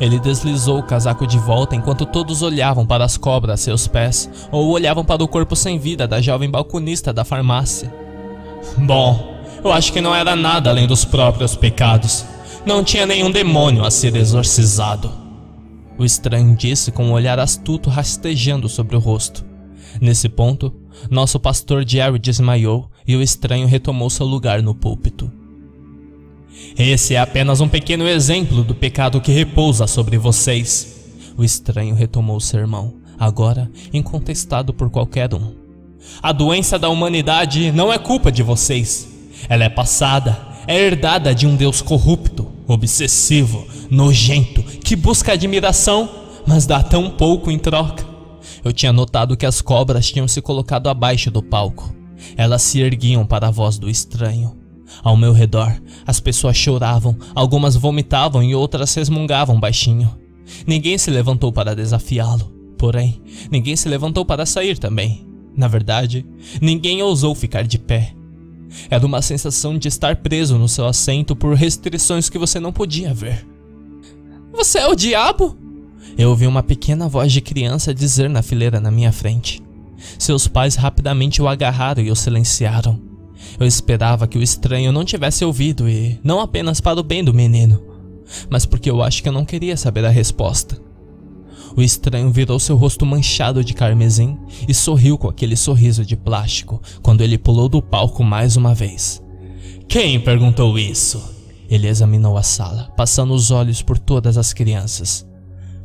Ele 0.00 0.18
deslizou 0.18 0.78
o 0.78 0.82
casaco 0.82 1.26
de 1.26 1.38
volta 1.38 1.76
enquanto 1.76 2.06
todos 2.06 2.42
olhavam 2.42 2.86
para 2.86 3.04
as 3.04 3.16
cobras 3.16 3.60
a 3.60 3.62
seus 3.62 3.86
pés 3.86 4.30
ou 4.50 4.70
olhavam 4.70 5.04
para 5.04 5.22
o 5.22 5.28
corpo 5.28 5.54
sem 5.54 5.78
vida 5.78 6.06
da 6.06 6.20
jovem 6.20 6.50
balconista 6.50 7.12
da 7.12 7.24
farmácia. 7.24 7.92
Bom, 8.78 9.40
eu 9.62 9.72
acho 9.72 9.92
que 9.92 10.00
não 10.00 10.14
era 10.14 10.34
nada 10.36 10.70
além 10.70 10.86
dos 10.86 11.04
próprios 11.04 11.54
pecados. 11.54 12.24
Não 12.64 12.84
tinha 12.84 13.06
nenhum 13.06 13.30
demônio 13.30 13.84
a 13.84 13.90
ser 13.90 14.14
exorcizado. 14.16 15.10
O 15.98 16.04
estranho 16.04 16.56
disse 16.56 16.90
com 16.90 17.04
um 17.04 17.12
olhar 17.12 17.38
astuto 17.38 17.90
rastejando 17.90 18.68
sobre 18.68 18.96
o 18.96 18.98
rosto. 18.98 19.44
Nesse 20.00 20.28
ponto, 20.28 20.72
nosso 21.10 21.38
pastor 21.40 21.86
Jerry 21.86 22.18
desmaiou 22.18 22.90
e 23.06 23.16
o 23.16 23.22
estranho 23.22 23.66
retomou 23.66 24.08
seu 24.08 24.26
lugar 24.26 24.62
no 24.62 24.74
púlpito. 24.74 25.39
Esse 26.78 27.14
é 27.14 27.18
apenas 27.18 27.60
um 27.60 27.68
pequeno 27.68 28.08
exemplo 28.08 28.62
do 28.64 28.74
pecado 28.74 29.20
que 29.20 29.32
repousa 29.32 29.86
sobre 29.86 30.18
vocês. 30.18 31.00
O 31.36 31.44
estranho 31.44 31.94
retomou 31.94 32.36
o 32.36 32.40
sermão, 32.40 32.94
agora 33.18 33.70
incontestado 33.92 34.72
por 34.72 34.90
qualquer 34.90 35.34
um. 35.34 35.54
A 36.22 36.32
doença 36.32 36.78
da 36.78 36.88
humanidade 36.88 37.70
não 37.72 37.92
é 37.92 37.98
culpa 37.98 38.32
de 38.32 38.42
vocês. 38.42 39.08
Ela 39.48 39.64
é 39.64 39.68
passada, 39.68 40.38
é 40.66 40.78
herdada 40.78 41.34
de 41.34 41.46
um 41.46 41.56
Deus 41.56 41.80
corrupto, 41.80 42.46
obsessivo, 42.66 43.66
nojento, 43.90 44.62
que 44.62 44.96
busca 44.96 45.32
admiração, 45.32 46.08
mas 46.46 46.66
dá 46.66 46.82
tão 46.82 47.10
pouco 47.10 47.50
em 47.50 47.58
troca. 47.58 48.04
Eu 48.64 48.72
tinha 48.72 48.92
notado 48.92 49.36
que 49.36 49.46
as 49.46 49.60
cobras 49.60 50.10
tinham 50.10 50.28
se 50.28 50.42
colocado 50.42 50.88
abaixo 50.88 51.30
do 51.30 51.42
palco. 51.42 51.94
Elas 52.36 52.62
se 52.62 52.80
erguiam 52.80 53.24
para 53.24 53.48
a 53.48 53.50
voz 53.50 53.78
do 53.78 53.88
estranho. 53.88 54.59
Ao 55.02 55.16
meu 55.16 55.32
redor, 55.32 55.80
as 56.06 56.20
pessoas 56.20 56.56
choravam, 56.56 57.16
algumas 57.34 57.76
vomitavam 57.76 58.42
e 58.42 58.54
outras 58.54 58.94
resmungavam 58.94 59.58
baixinho. 59.58 60.14
Ninguém 60.66 60.98
se 60.98 61.10
levantou 61.10 61.52
para 61.52 61.74
desafiá-lo, 61.74 62.52
porém, 62.76 63.22
ninguém 63.50 63.76
se 63.76 63.88
levantou 63.88 64.24
para 64.24 64.44
sair 64.44 64.78
também. 64.78 65.26
Na 65.56 65.68
verdade, 65.68 66.26
ninguém 66.60 67.02
ousou 67.02 67.34
ficar 67.34 67.62
de 67.62 67.78
pé. 67.78 68.14
Era 68.88 69.04
uma 69.04 69.22
sensação 69.22 69.76
de 69.76 69.88
estar 69.88 70.16
preso 70.16 70.56
no 70.56 70.68
seu 70.68 70.86
assento 70.86 71.34
por 71.34 71.54
restrições 71.54 72.28
que 72.28 72.38
você 72.38 72.60
não 72.60 72.72
podia 72.72 73.12
ver. 73.12 73.46
Você 74.52 74.78
é 74.78 74.86
o 74.86 74.94
diabo? 74.94 75.56
Eu 76.16 76.30
ouvi 76.30 76.46
uma 76.46 76.62
pequena 76.62 77.08
voz 77.08 77.32
de 77.32 77.40
criança 77.40 77.94
dizer 77.94 78.28
na 78.28 78.42
fileira 78.42 78.80
na 78.80 78.90
minha 78.90 79.12
frente. 79.12 79.62
Seus 80.18 80.46
pais 80.48 80.74
rapidamente 80.74 81.42
o 81.42 81.48
agarraram 81.48 82.02
e 82.02 82.10
o 82.10 82.16
silenciaram. 82.16 83.09
Eu 83.58 83.66
esperava 83.66 84.26
que 84.26 84.38
o 84.38 84.42
estranho 84.42 84.92
não 84.92 85.04
tivesse 85.04 85.44
ouvido 85.44 85.88
e 85.88 86.18
não 86.22 86.40
apenas 86.40 86.80
para 86.80 87.00
o 87.00 87.02
bem 87.02 87.22
do 87.22 87.34
menino, 87.34 87.82
mas 88.48 88.66
porque 88.66 88.90
eu 88.90 89.02
acho 89.02 89.22
que 89.22 89.28
eu 89.28 89.32
não 89.32 89.44
queria 89.44 89.76
saber 89.76 90.04
a 90.04 90.10
resposta. 90.10 90.80
O 91.76 91.82
estranho 91.82 92.30
virou 92.30 92.58
seu 92.58 92.76
rosto 92.76 93.06
manchado 93.06 93.62
de 93.62 93.74
carmesim 93.74 94.36
e 94.68 94.74
sorriu 94.74 95.16
com 95.16 95.28
aquele 95.28 95.56
sorriso 95.56 96.04
de 96.04 96.16
plástico 96.16 96.82
quando 97.02 97.20
ele 97.20 97.38
pulou 97.38 97.68
do 97.68 97.80
palco 97.80 98.24
mais 98.24 98.56
uma 98.56 98.74
vez. 98.74 99.22
Quem 99.88 100.20
perguntou 100.20 100.78
isso? 100.78 101.22
Ele 101.68 101.86
examinou 101.86 102.36
a 102.36 102.42
sala, 102.42 102.92
passando 102.96 103.32
os 103.32 103.50
olhos 103.50 103.82
por 103.82 103.98
todas 103.98 104.36
as 104.36 104.52
crianças. 104.52 105.26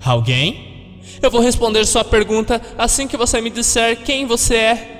Alguém? 0.03 1.01
Eu 1.21 1.29
vou 1.29 1.41
responder 1.41 1.85
sua 1.85 2.03
pergunta 2.03 2.61
assim 2.77 3.07
que 3.07 3.17
você 3.17 3.39
me 3.39 3.49
disser 3.49 4.03
quem 4.03 4.25
você 4.25 4.55
é. 4.55 4.94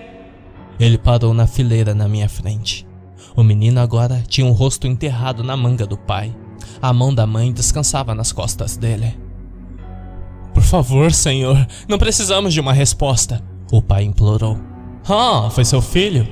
Ele 0.80 0.98
parou 0.98 1.34
na 1.34 1.48
fileira 1.48 1.94
na 1.96 2.08
minha 2.08 2.28
frente. 2.28 2.86
O 3.36 3.44
menino 3.44 3.80
agora 3.80 4.24
tinha 4.28 4.46
o 4.46 4.50
um 4.50 4.54
rosto 4.54 4.88
enterrado 4.88 5.44
na 5.44 5.56
manga 5.56 5.86
do 5.86 5.98
pai. 5.98 6.36
A 6.82 6.92
mão 6.94 7.14
da 7.14 7.26
mãe 7.26 7.52
descansava 7.52 8.14
nas 8.14 8.32
costas 8.32 8.78
dele. 8.78 9.18
Por 10.54 10.64
favor, 10.64 11.12
senhor, 11.12 11.68
não 11.88 11.98
precisamos 11.98 12.54
de 12.54 12.60
uma 12.60 12.74
resposta. 12.74 13.44
O 13.72 13.82
pai 13.82 14.04
implorou. 14.04 14.58
Ah, 15.08 15.50
foi 15.52 15.66
seu 15.66 15.82
filho? 15.82 16.28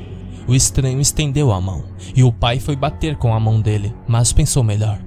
O 0.48 0.54
estranho 0.54 1.00
estendeu 1.00 1.52
a 1.52 1.62
mão 1.62 1.86
e 2.16 2.24
o 2.24 2.32
pai 2.32 2.60
foi 2.60 2.76
bater 2.76 3.16
com 3.16 3.34
a 3.34 3.40
mão 3.40 3.62
dele, 3.62 3.94
mas 4.08 4.34
pensou 4.34 4.64
melhor. 4.64 5.00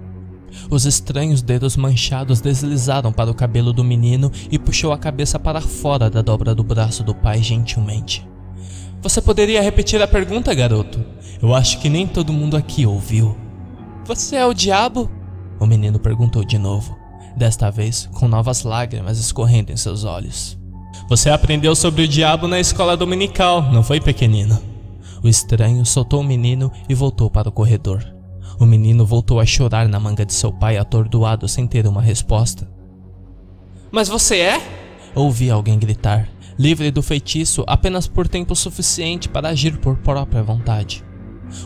Os 0.71 0.87
estranhos 0.87 1.43
dedos 1.43 1.77
manchados 1.77 2.41
deslizaram 2.41 3.13
para 3.13 3.31
o 3.31 3.35
cabelo 3.35 3.73
do 3.73 3.85
menino 3.85 4.31
e 4.51 4.59
puxou 4.59 4.93
a 4.93 4.99
cabeça 4.99 5.39
para 5.39 5.61
fora 5.61 6.09
da 6.09 6.23
dobra 6.23 6.55
do 6.55 6.65
braço 6.65 7.03
do 7.03 7.15
pai 7.15 7.43
gentilmente. 7.43 8.27
Você 9.07 9.23
poderia 9.23 9.63
repetir 9.63 10.03
a 10.03 10.09
pergunta, 10.09 10.53
garoto? 10.53 11.01
Eu 11.41 11.55
acho 11.55 11.79
que 11.79 11.89
nem 11.89 12.09
todo 12.09 12.33
mundo 12.33 12.57
aqui 12.57 12.85
ouviu. 12.85 13.37
Você 14.05 14.35
é 14.35 14.45
o 14.45 14.53
diabo? 14.53 15.09
O 15.61 15.65
menino 15.65 15.97
perguntou 15.97 16.43
de 16.43 16.59
novo 16.59 16.93
desta 17.37 17.71
vez 17.71 18.11
com 18.15 18.27
novas 18.27 18.65
lágrimas 18.65 19.21
escorrendo 19.21 19.71
em 19.71 19.77
seus 19.77 20.03
olhos. 20.03 20.59
Você 21.09 21.31
aprendeu 21.31 21.77
sobre 21.77 22.03
o 22.03 22.09
diabo 22.09 22.49
na 22.49 22.59
escola 22.59 22.97
dominical, 22.97 23.63
não 23.71 23.81
foi, 23.81 24.01
pequenino? 24.01 24.61
O 25.23 25.29
estranho 25.29 25.87
soltou 25.87 26.21
o 26.21 26.25
menino 26.25 26.73
e 26.89 26.93
voltou 26.95 27.31
para 27.31 27.49
o 27.49 27.53
corredor. 27.53 28.05
O 28.59 28.67
menino 28.67 29.07
voltou 29.07 29.39
a 29.39 29.47
chorar 29.47 29.87
na 29.89 30.01
manga 30.01 30.27
de 30.27 30.35
seu 30.35 30.53
pai, 30.53 30.79
atordoado 30.79 31.47
sem 31.47 31.65
ter 31.69 31.87
uma 31.87 32.03
resposta. 32.03 32.69
Mas 33.89 34.09
você 34.09 34.41
é? 34.41 34.61
Ouvi 35.15 35.49
alguém 35.49 35.79
gritar, 35.79 36.29
livre 36.59 36.91
do 36.91 37.03
feitiço 37.03 37.65
apenas 37.67 38.07
por 38.07 38.27
tempo 38.27 38.55
suficiente 38.55 39.29
para 39.29 39.49
agir 39.49 39.79
por 39.79 39.97
própria 39.97 40.43
vontade. 40.43 41.05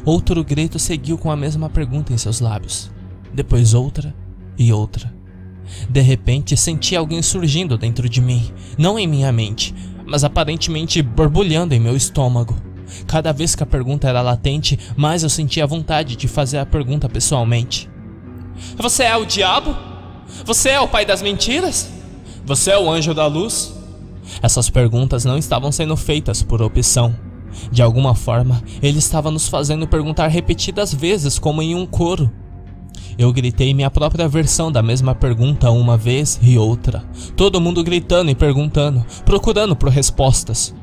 Outro 0.05 0.45
grito 0.45 0.79
seguiu 0.79 1.17
com 1.17 1.31
a 1.31 1.37
mesma 1.37 1.71
pergunta 1.71 2.13
em 2.13 2.19
seus 2.19 2.41
lábios. 2.41 2.91
Depois 3.33 3.75
outra 3.75 4.15
e 4.59 4.73
outra. 4.73 5.13
De 5.89 6.01
repente, 6.01 6.57
senti 6.57 6.97
alguém 6.97 7.23
surgindo 7.23 7.79
dentro 7.79 8.09
de 8.09 8.21
mim, 8.21 8.53
não 8.77 8.99
em 8.99 9.07
minha 9.07 9.31
mente, 9.31 9.75
mas 10.05 10.25
aparentemente 10.25 11.01
borbulhando 11.01 11.75
em 11.75 11.81
meu 11.81 11.97
estômago. 11.97 12.57
Cada 13.07 13.33
vez 13.33 13.55
que 13.55 13.63
a 13.63 13.67
pergunta 13.67 14.09
era 14.09 14.21
latente, 14.21 14.79
mais 14.97 15.23
eu 15.23 15.31
sentia 15.31 15.67
vontade 15.67 16.17
de 16.17 16.27
fazer 16.27 16.59
a 16.59 16.67
pergunta 16.67 17.09
pessoalmente. 17.09 17.89
Você 18.77 19.05
é 19.05 19.17
o 19.17 19.25
diabo? 19.25 19.77
Você 20.45 20.71
é 20.71 20.81
o 20.81 20.89
pai 20.89 21.07
das 21.07 21.23
mentiras? 21.23 21.91
Você 22.45 22.73
é 22.73 22.79
o 22.79 22.91
anjo 22.91 23.15
da 23.15 23.27
luz? 23.27 23.80
Essas 24.43 24.71
perguntas 24.71 25.25
não 25.25 25.37
estavam 25.37 25.71
sendo 25.71 25.97
feitas 25.97 26.43
por 26.43 26.63
opção. 26.63 27.15
De 27.71 27.83
alguma 27.83 28.15
forma, 28.15 28.63
ele 28.83 28.99
estava 28.99 29.31
nos 29.31 29.49
fazendo 29.49 29.87
perguntar 29.87 30.29
repetidas 30.29 30.95
vezes, 30.95 31.39
como 31.39 31.63
em 31.63 31.75
um 31.75 31.87
coro. 31.87 32.31
Eu 33.19 33.33
gritei 33.33 33.75
minha 33.75 33.91
própria 33.91 34.29
versão 34.29 34.71
da 34.71 34.83
mesma 34.83 35.15
pergunta 35.15 35.71
uma 35.71 35.97
vez 35.97 36.39
e 36.43 36.57
outra. 36.57 37.05
Todo 37.37 37.61
mundo 37.61 37.85
gritando 37.85 38.31
e 38.31 38.35
perguntando, 38.35 39.05
procurando 39.25 39.77
por 39.77 39.91
respostas. 39.91 40.75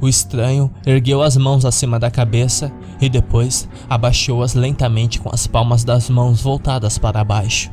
O 0.00 0.08
estranho 0.08 0.70
ergueu 0.86 1.22
as 1.22 1.36
mãos 1.36 1.64
acima 1.64 1.98
da 1.98 2.10
cabeça 2.10 2.72
e 3.00 3.08
depois 3.08 3.68
abaixou-as 3.88 4.54
lentamente 4.54 5.20
com 5.20 5.30
as 5.32 5.46
palmas 5.46 5.84
das 5.84 6.10
mãos 6.10 6.42
voltadas 6.42 6.98
para 6.98 7.24
baixo. 7.24 7.70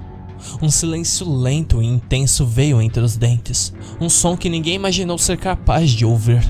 Um 0.61 0.69
silêncio 0.69 1.29
lento 1.29 1.81
e 1.81 1.85
intenso 1.85 2.45
veio 2.45 2.81
entre 2.81 3.01
os 3.01 3.17
dentes, 3.17 3.73
um 3.99 4.09
som 4.09 4.37
que 4.37 4.49
ninguém 4.49 4.75
imaginou 4.75 5.17
ser 5.17 5.37
capaz 5.37 5.91
de 5.91 6.05
ouvir. 6.05 6.43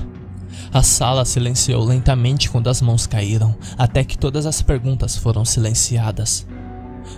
A 0.72 0.82
sala 0.82 1.24
silenciou 1.24 1.84
lentamente 1.84 2.48
quando 2.48 2.68
as 2.68 2.80
mãos 2.80 3.06
caíram, 3.06 3.56
até 3.76 4.04
que 4.04 4.16
todas 4.16 4.46
as 4.46 4.62
perguntas 4.62 5.16
foram 5.16 5.44
silenciadas 5.44 6.46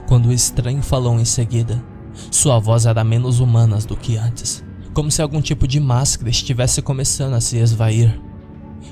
quando 0.07 0.27
o 0.27 0.33
estranho 0.33 0.83
falou 0.83 1.19
em 1.19 1.25
seguida. 1.25 1.83
Sua 2.31 2.59
voz 2.59 2.87
era 2.87 3.05
menos 3.05 3.41
humana 3.41 3.79
do 3.79 3.97
que 3.97 4.17
antes, 4.17 4.63
como 4.93 5.11
se 5.11 5.23
algum 5.23 5.41
tipo 5.41 5.67
de 5.67 5.81
máscara 5.81 6.31
estivesse 6.31 6.83
começando 6.83 7.35
a 7.35 7.41
se 7.41 7.57
esvair. 7.59 8.21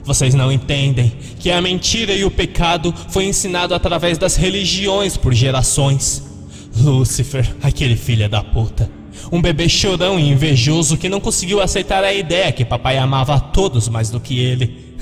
Vocês 0.04 0.34
não 0.34 0.50
entendem 0.50 1.12
que 1.38 1.50
a 1.50 1.60
mentira 1.60 2.12
e 2.12 2.24
o 2.24 2.30
pecado 2.30 2.94
foi 3.08 3.24
ensinado 3.24 3.74
através 3.74 4.16
das 4.16 4.36
religiões 4.36 5.16
por 5.16 5.34
gerações. 5.34 6.29
Lúcifer, 6.76 7.54
aquele 7.62 7.96
filho 7.96 8.28
da 8.28 8.42
puta, 8.42 8.90
um 9.30 9.40
bebê 9.40 9.68
chorão 9.68 10.18
e 10.18 10.28
invejoso 10.28 10.96
que 10.96 11.08
não 11.08 11.20
conseguiu 11.20 11.60
aceitar 11.60 12.02
a 12.04 12.12
ideia 12.12 12.52
que 12.52 12.64
papai 12.64 12.98
amava 12.98 13.34
a 13.34 13.40
todos 13.40 13.88
mais 13.88 14.10
do 14.10 14.20
que 14.20 14.38
ele. 14.38 14.96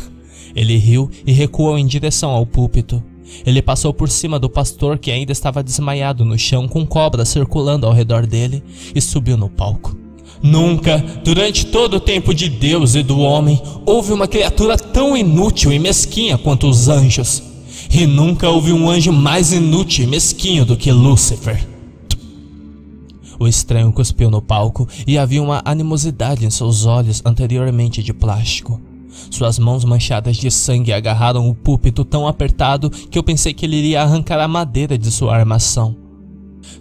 Ele 0.54 0.76
riu 0.76 1.10
e 1.26 1.32
recuou 1.32 1.78
em 1.78 1.86
direção 1.86 2.30
ao 2.30 2.46
púlpito. 2.46 3.02
Ele 3.44 3.60
passou 3.60 3.92
por 3.92 4.08
cima 4.08 4.38
do 4.38 4.48
pastor 4.48 4.98
que 4.98 5.10
ainda 5.10 5.32
estava 5.32 5.62
desmaiado 5.62 6.24
no 6.24 6.38
chão 6.38 6.66
com 6.66 6.86
cobras 6.86 7.28
circulando 7.28 7.86
ao 7.86 7.92
redor 7.92 8.26
dele 8.26 8.62
e 8.94 9.00
subiu 9.00 9.36
no 9.36 9.48
palco. 9.48 9.96
Nunca, 10.42 10.98
durante 11.24 11.66
todo 11.66 11.94
o 11.94 12.00
tempo 12.00 12.32
de 12.32 12.48
Deus 12.48 12.94
e 12.94 13.02
do 13.02 13.18
homem, 13.18 13.60
houve 13.84 14.12
uma 14.12 14.28
criatura 14.28 14.76
tão 14.76 15.16
inútil 15.16 15.72
e 15.72 15.78
mesquinha 15.78 16.38
quanto 16.38 16.68
os 16.68 16.88
anjos. 16.88 17.42
E 17.90 18.06
nunca 18.06 18.48
houve 18.48 18.72
um 18.72 18.88
anjo 18.88 19.12
mais 19.12 19.52
inútil 19.52 20.04
e 20.04 20.08
mesquinho 20.08 20.64
do 20.64 20.76
que 20.76 20.92
Lúcifer. 20.92 21.66
O 23.38 23.46
estranho 23.46 23.92
cuspiu 23.92 24.30
no 24.30 24.42
palco 24.42 24.88
e 25.06 25.16
havia 25.16 25.42
uma 25.42 25.62
animosidade 25.64 26.44
em 26.44 26.50
seus 26.50 26.86
olhos 26.86 27.22
anteriormente 27.24 28.02
de 28.02 28.12
plástico. 28.12 28.80
Suas 29.30 29.58
mãos 29.58 29.84
manchadas 29.84 30.36
de 30.36 30.50
sangue 30.50 30.92
agarraram 30.92 31.48
o 31.48 31.54
púlpito 31.54 32.04
tão 32.04 32.26
apertado 32.26 32.90
que 32.90 33.18
eu 33.18 33.22
pensei 33.22 33.54
que 33.54 33.64
ele 33.64 33.76
iria 33.76 34.02
arrancar 34.02 34.40
a 34.40 34.48
madeira 34.48 34.98
de 34.98 35.10
sua 35.10 35.36
armação. 35.36 35.96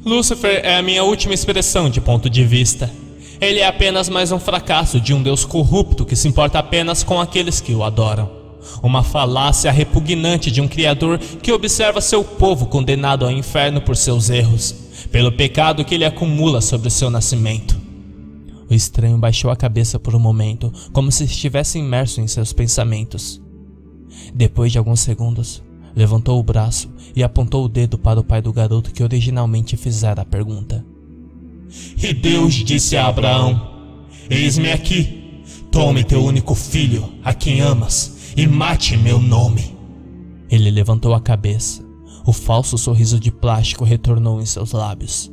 Lúcifer 0.05 0.61
é 0.63 0.77
a 0.77 0.83
minha 0.83 1.03
última 1.03 1.33
expressão 1.33 1.89
de 1.89 2.01
ponto 2.01 2.29
de 2.29 2.43
vista. 2.43 2.91
Ele 3.39 3.59
é 3.59 3.67
apenas 3.67 4.09
mais 4.09 4.31
um 4.31 4.39
fracasso 4.39 4.99
de 4.99 5.13
um 5.13 5.21
Deus 5.21 5.45
corrupto 5.45 6.05
que 6.05 6.15
se 6.15 6.27
importa 6.27 6.57
apenas 6.57 7.03
com 7.03 7.21
aqueles 7.21 7.61
que 7.61 7.73
o 7.73 7.83
adoram. 7.83 8.36
Uma 8.81 9.03
falácia 9.03 9.71
repugnante 9.71 10.51
de 10.51 10.61
um 10.61 10.67
Criador 10.67 11.19
que 11.19 11.51
observa 11.51 12.01
seu 12.01 12.23
povo 12.23 12.67
condenado 12.67 13.25
ao 13.25 13.31
inferno 13.31 13.81
por 13.81 13.95
seus 13.95 14.29
erros, 14.29 14.75
pelo 15.11 15.31
pecado 15.31 15.83
que 15.83 15.95
ele 15.95 16.05
acumula 16.05 16.61
sobre 16.61 16.87
o 16.87 16.91
seu 16.91 17.09
nascimento. 17.09 17.77
O 18.69 18.73
estranho 18.73 19.17
baixou 19.17 19.49
a 19.49 19.55
cabeça 19.55 19.97
por 19.97 20.13
um 20.13 20.19
momento, 20.19 20.71
como 20.91 21.11
se 21.11 21.23
estivesse 21.23 21.79
imerso 21.79 22.19
em 22.19 22.27
seus 22.27 22.51
pensamentos. 22.51 23.41
Depois 24.33 24.71
de 24.71 24.77
alguns 24.77 24.99
segundos, 24.99 25.63
levantou 25.95 26.39
o 26.39 26.43
braço 26.43 26.89
e 27.15 27.23
apontou 27.23 27.65
o 27.65 27.69
dedo 27.69 27.97
para 27.97 28.19
o 28.19 28.23
pai 28.23 28.41
do 28.41 28.51
garoto 28.51 28.91
que 28.91 29.03
originalmente 29.03 29.77
fizera 29.77 30.21
a 30.21 30.25
pergunta. 30.25 30.85
E 32.01 32.13
Deus 32.13 32.53
disse 32.53 32.97
a 32.97 33.07
Abraão: 33.07 33.95
Eis-me 34.29 34.71
aqui, 34.71 35.43
tome 35.71 36.03
teu 36.03 36.23
único 36.23 36.53
filho, 36.53 37.09
a 37.23 37.33
quem 37.33 37.61
amas, 37.61 38.16
e 38.37 38.45
mate 38.45 38.95
meu 38.95 39.19
nome. 39.19 39.75
Ele 40.47 40.69
levantou 40.69 41.15
a 41.15 41.19
cabeça. 41.19 41.83
O 42.23 42.31
falso 42.31 42.77
sorriso 42.77 43.19
de 43.19 43.31
plástico 43.31 43.83
retornou 43.83 44.39
em 44.39 44.45
seus 44.45 44.73
lábios. 44.73 45.31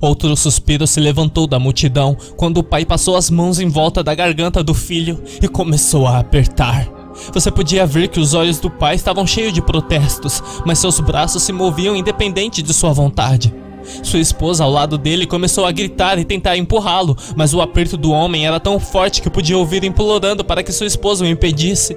Outro 0.00 0.34
suspiro 0.36 0.84
se 0.84 0.98
levantou 0.98 1.46
da 1.46 1.60
multidão 1.60 2.16
quando 2.36 2.58
o 2.58 2.64
pai 2.64 2.84
passou 2.84 3.14
as 3.14 3.30
mãos 3.30 3.60
em 3.60 3.68
volta 3.68 4.02
da 4.02 4.16
garganta 4.16 4.64
do 4.64 4.74
filho 4.74 5.22
e 5.40 5.46
começou 5.46 6.08
a 6.08 6.18
apertar. 6.18 6.88
Você 7.32 7.52
podia 7.52 7.86
ver 7.86 8.08
que 8.08 8.18
os 8.18 8.34
olhos 8.34 8.58
do 8.58 8.68
pai 8.68 8.96
estavam 8.96 9.26
cheios 9.26 9.52
de 9.52 9.62
protestos, 9.62 10.42
mas 10.66 10.80
seus 10.80 10.98
braços 10.98 11.44
se 11.44 11.52
moviam 11.52 11.94
independente 11.94 12.62
de 12.62 12.74
sua 12.74 12.92
vontade. 12.92 13.54
Sua 14.02 14.20
esposa 14.20 14.64
ao 14.64 14.70
lado 14.70 14.98
dele 14.98 15.26
começou 15.26 15.64
a 15.66 15.72
gritar 15.72 16.18
e 16.18 16.24
tentar 16.24 16.56
empurrá-lo, 16.56 17.16
mas 17.34 17.54
o 17.54 17.60
aperto 17.60 17.96
do 17.96 18.10
homem 18.10 18.46
era 18.46 18.60
tão 18.60 18.78
forte 18.78 19.22
que 19.22 19.30
podia 19.30 19.58
ouvir 19.58 19.84
implorando 19.84 20.44
para 20.44 20.62
que 20.62 20.72
sua 20.72 20.86
esposa 20.86 21.24
o 21.24 21.28
impedisse. 21.28 21.96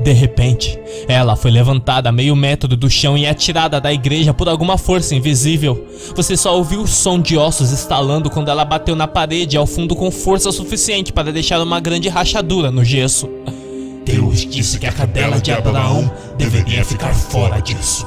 De 0.00 0.12
repente, 0.12 0.78
ela 1.06 1.36
foi 1.36 1.50
levantada 1.50 2.08
a 2.08 2.12
meio 2.12 2.34
metro 2.34 2.76
do 2.76 2.90
chão 2.90 3.16
e 3.16 3.26
atirada 3.26 3.80
da 3.80 3.92
igreja 3.92 4.34
por 4.34 4.48
alguma 4.48 4.76
força 4.76 5.14
invisível. 5.14 5.86
Você 6.14 6.36
só 6.36 6.56
ouviu 6.56 6.82
o 6.82 6.86
som 6.86 7.20
de 7.20 7.36
ossos 7.36 7.70
estalando 7.70 8.30
quando 8.30 8.48
ela 8.48 8.64
bateu 8.64 8.96
na 8.96 9.06
parede 9.06 9.56
ao 9.56 9.66
fundo 9.66 9.94
com 9.94 10.10
força 10.10 10.50
suficiente 10.52 11.12
para 11.12 11.32
deixar 11.32 11.60
uma 11.62 11.80
grande 11.80 12.08
rachadura 12.08 12.70
no 12.70 12.84
gesso. 12.84 13.28
Deus 14.04 14.46
disse 14.46 14.78
que 14.78 14.86
a 14.86 14.92
cadela 14.92 15.40
de 15.40 15.52
Abraão 15.52 16.10
deveria 16.36 16.84
ficar 16.84 17.14
fora 17.14 17.60
disso. 17.60 18.06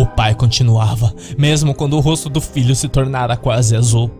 O 0.00 0.06
pai 0.06 0.34
continuava, 0.34 1.14
mesmo 1.36 1.74
quando 1.74 1.94
o 1.94 2.00
rosto 2.00 2.30
do 2.30 2.40
filho 2.40 2.74
se 2.74 2.88
tornara 2.88 3.36
quase 3.36 3.76
azul, 3.76 4.10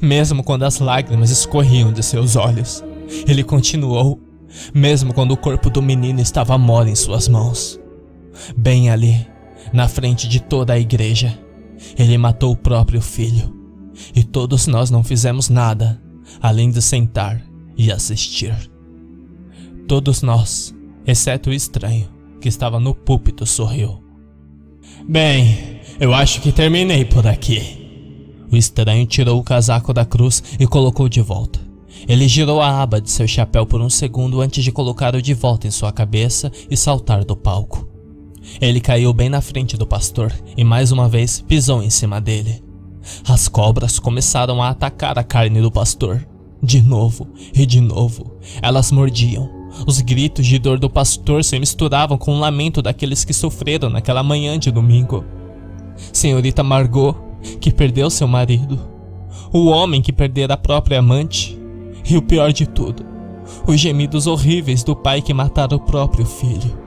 mesmo 0.00 0.44
quando 0.44 0.62
as 0.62 0.78
lágrimas 0.78 1.30
escorriam 1.30 1.92
de 1.92 2.00
seus 2.00 2.36
olhos. 2.36 2.84
Ele 3.26 3.42
continuou, 3.42 4.20
mesmo 4.72 5.12
quando 5.12 5.32
o 5.32 5.36
corpo 5.36 5.68
do 5.68 5.82
menino 5.82 6.20
estava 6.20 6.56
mole 6.56 6.92
em 6.92 6.94
suas 6.94 7.26
mãos. 7.26 7.76
Bem 8.56 8.88
ali, 8.88 9.26
na 9.72 9.88
frente 9.88 10.28
de 10.28 10.38
toda 10.38 10.74
a 10.74 10.78
igreja, 10.78 11.36
ele 11.98 12.16
matou 12.16 12.52
o 12.52 12.56
próprio 12.56 13.02
filho. 13.02 13.52
E 14.14 14.22
todos 14.22 14.68
nós 14.68 14.92
não 14.92 15.02
fizemos 15.02 15.48
nada 15.48 16.00
além 16.40 16.70
de 16.70 16.80
sentar 16.80 17.44
e 17.76 17.90
assistir. 17.90 18.54
Todos 19.88 20.22
nós, 20.22 20.72
exceto 21.04 21.50
o 21.50 21.52
estranho, 21.52 22.08
que 22.40 22.48
estava 22.48 22.78
no 22.78 22.94
púlpito, 22.94 23.44
sorriu. 23.44 24.05
Bem, 25.08 25.78
eu 26.00 26.12
acho 26.12 26.40
que 26.40 26.50
terminei 26.50 27.04
por 27.04 27.28
aqui. 27.28 28.42
O 28.50 28.56
estranho 28.56 29.06
tirou 29.06 29.38
o 29.38 29.44
casaco 29.44 29.92
da 29.92 30.04
cruz 30.04 30.42
e 30.58 30.66
colocou 30.66 31.08
de 31.08 31.20
volta. 31.20 31.60
Ele 32.08 32.26
girou 32.26 32.60
a 32.60 32.82
aba 32.82 33.00
de 33.00 33.08
seu 33.08 33.26
chapéu 33.26 33.64
por 33.64 33.80
um 33.80 33.88
segundo 33.88 34.40
antes 34.40 34.64
de 34.64 34.72
colocá-lo 34.72 35.22
de 35.22 35.32
volta 35.32 35.68
em 35.68 35.70
sua 35.70 35.92
cabeça 35.92 36.50
e 36.68 36.76
saltar 36.76 37.24
do 37.24 37.36
palco. 37.36 37.88
Ele 38.60 38.80
caiu 38.80 39.12
bem 39.12 39.28
na 39.28 39.40
frente 39.40 39.76
do 39.76 39.86
pastor 39.86 40.32
e 40.56 40.64
mais 40.64 40.90
uma 40.90 41.08
vez 41.08 41.40
pisou 41.40 41.84
em 41.84 41.90
cima 41.90 42.20
dele. 42.20 42.60
As 43.28 43.46
cobras 43.46 44.00
começaram 44.00 44.60
a 44.60 44.70
atacar 44.70 45.16
a 45.16 45.22
carne 45.22 45.60
do 45.60 45.70
pastor. 45.70 46.26
De 46.60 46.82
novo 46.82 47.28
e 47.54 47.64
de 47.64 47.80
novo, 47.80 48.38
elas 48.60 48.90
mordiam, 48.90 49.48
os 49.84 50.00
gritos 50.00 50.46
de 50.46 50.58
dor 50.58 50.78
do 50.78 50.88
pastor 50.88 51.42
se 51.42 51.58
misturavam 51.58 52.16
com 52.16 52.36
o 52.36 52.38
lamento 52.38 52.80
daqueles 52.80 53.24
que 53.24 53.32
sofreram 53.32 53.90
naquela 53.90 54.22
manhã 54.22 54.58
de 54.58 54.70
domingo. 54.70 55.24
Senhorita 56.12 56.62
Margot, 56.62 57.16
que 57.60 57.72
perdeu 57.72 58.08
seu 58.08 58.28
marido. 58.28 58.78
O 59.52 59.66
homem 59.66 60.00
que 60.00 60.12
perdera 60.12 60.54
a 60.54 60.58
própria 60.58 60.98
amante. 60.98 61.58
E 62.08 62.16
o 62.16 62.22
pior 62.22 62.52
de 62.52 62.66
tudo, 62.66 63.04
os 63.66 63.80
gemidos 63.80 64.28
horríveis 64.28 64.84
do 64.84 64.94
pai 64.94 65.20
que 65.20 65.34
matara 65.34 65.74
o 65.74 65.80
próprio 65.80 66.24
filho. 66.24 66.78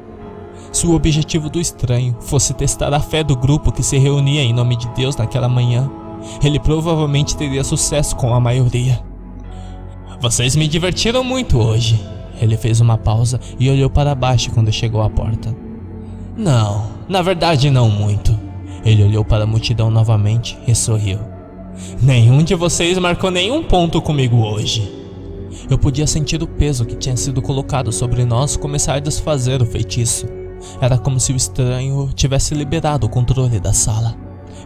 Se 0.71 0.87
o 0.87 0.93
objetivo 0.93 1.49
do 1.49 1.59
estranho 1.59 2.15
fosse 2.21 2.53
testar 2.53 2.93
a 2.93 3.01
fé 3.01 3.21
do 3.21 3.35
grupo 3.35 3.71
que 3.71 3.83
se 3.83 3.97
reunia 3.97 4.41
em 4.41 4.53
nome 4.53 4.77
de 4.77 4.87
Deus 4.89 5.17
naquela 5.17 5.49
manhã, 5.49 5.91
ele 6.41 6.59
provavelmente 6.59 7.35
teria 7.35 7.63
sucesso 7.65 8.15
com 8.15 8.33
a 8.33 8.39
maioria. 8.39 9.03
Vocês 10.21 10.55
me 10.55 10.67
divertiram 10.67 11.23
muito 11.23 11.59
hoje, 11.59 11.99
ele 12.39 12.57
fez 12.57 12.79
uma 12.79 12.97
pausa 12.97 13.39
e 13.59 13.69
olhou 13.69 13.89
para 13.89 14.15
baixo 14.15 14.51
quando 14.51 14.71
chegou 14.71 15.01
à 15.01 15.09
porta. 15.09 15.55
Não, 16.37 16.87
na 17.07 17.21
verdade 17.21 17.69
não 17.69 17.89
muito. 17.89 18.37
Ele 18.85 19.03
olhou 19.03 19.25
para 19.25 19.43
a 19.43 19.47
multidão 19.47 19.91
novamente 19.91 20.57
e 20.67 20.73
sorriu. 20.73 21.19
Nenhum 22.01 22.43
de 22.43 22.55
vocês 22.55 22.97
marcou 22.97 23.29
nenhum 23.29 23.63
ponto 23.63 24.01
comigo 24.01 24.37
hoje. 24.37 24.99
Eu 25.69 25.77
podia 25.77 26.07
sentir 26.07 26.41
o 26.41 26.47
peso 26.47 26.85
que 26.85 26.95
tinha 26.95 27.15
sido 27.15 27.41
colocado 27.41 27.91
sobre 27.91 28.25
nós 28.25 28.55
começar 28.55 28.95
a 28.95 28.99
desfazer 28.99 29.61
o 29.61 29.65
feitiço. 29.65 30.27
Era 30.81 30.97
como 30.97 31.19
se 31.19 31.31
o 31.31 31.35
estranho 31.35 32.09
tivesse 32.13 32.53
liberado 32.53 33.05
o 33.05 33.09
controle 33.09 33.59
da 33.59 33.73
sala. 33.73 34.15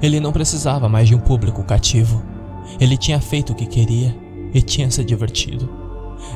Ele 0.01 0.19
não 0.19 0.31
precisava 0.31 0.88
mais 0.88 1.07
de 1.07 1.15
um 1.15 1.19
público 1.19 1.63
cativo. 1.63 2.23
Ele 2.79 2.97
tinha 2.97 3.19
feito 3.19 3.51
o 3.51 3.55
que 3.55 3.65
queria 3.65 4.15
e 4.53 4.62
tinha 4.62 4.89
se 4.89 5.03
divertido. 5.03 5.83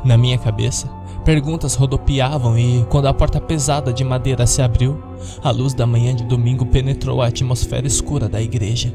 Na 0.03 0.17
minha 0.17 0.37
cabeça, 0.37 0.89
Perguntas 1.27 1.75
rodopiavam 1.75 2.57
e, 2.57 2.85
quando 2.89 3.07
a 3.07 3.13
porta 3.13 3.41
pesada 3.41 3.91
de 3.91 4.01
madeira 4.01 4.47
se 4.47 4.61
abriu, 4.61 4.97
a 5.43 5.51
luz 5.51 5.73
da 5.73 5.85
manhã 5.85 6.15
de 6.15 6.23
domingo 6.23 6.65
penetrou 6.65 7.21
a 7.21 7.27
atmosfera 7.27 7.85
escura 7.85 8.29
da 8.29 8.41
igreja. 8.41 8.93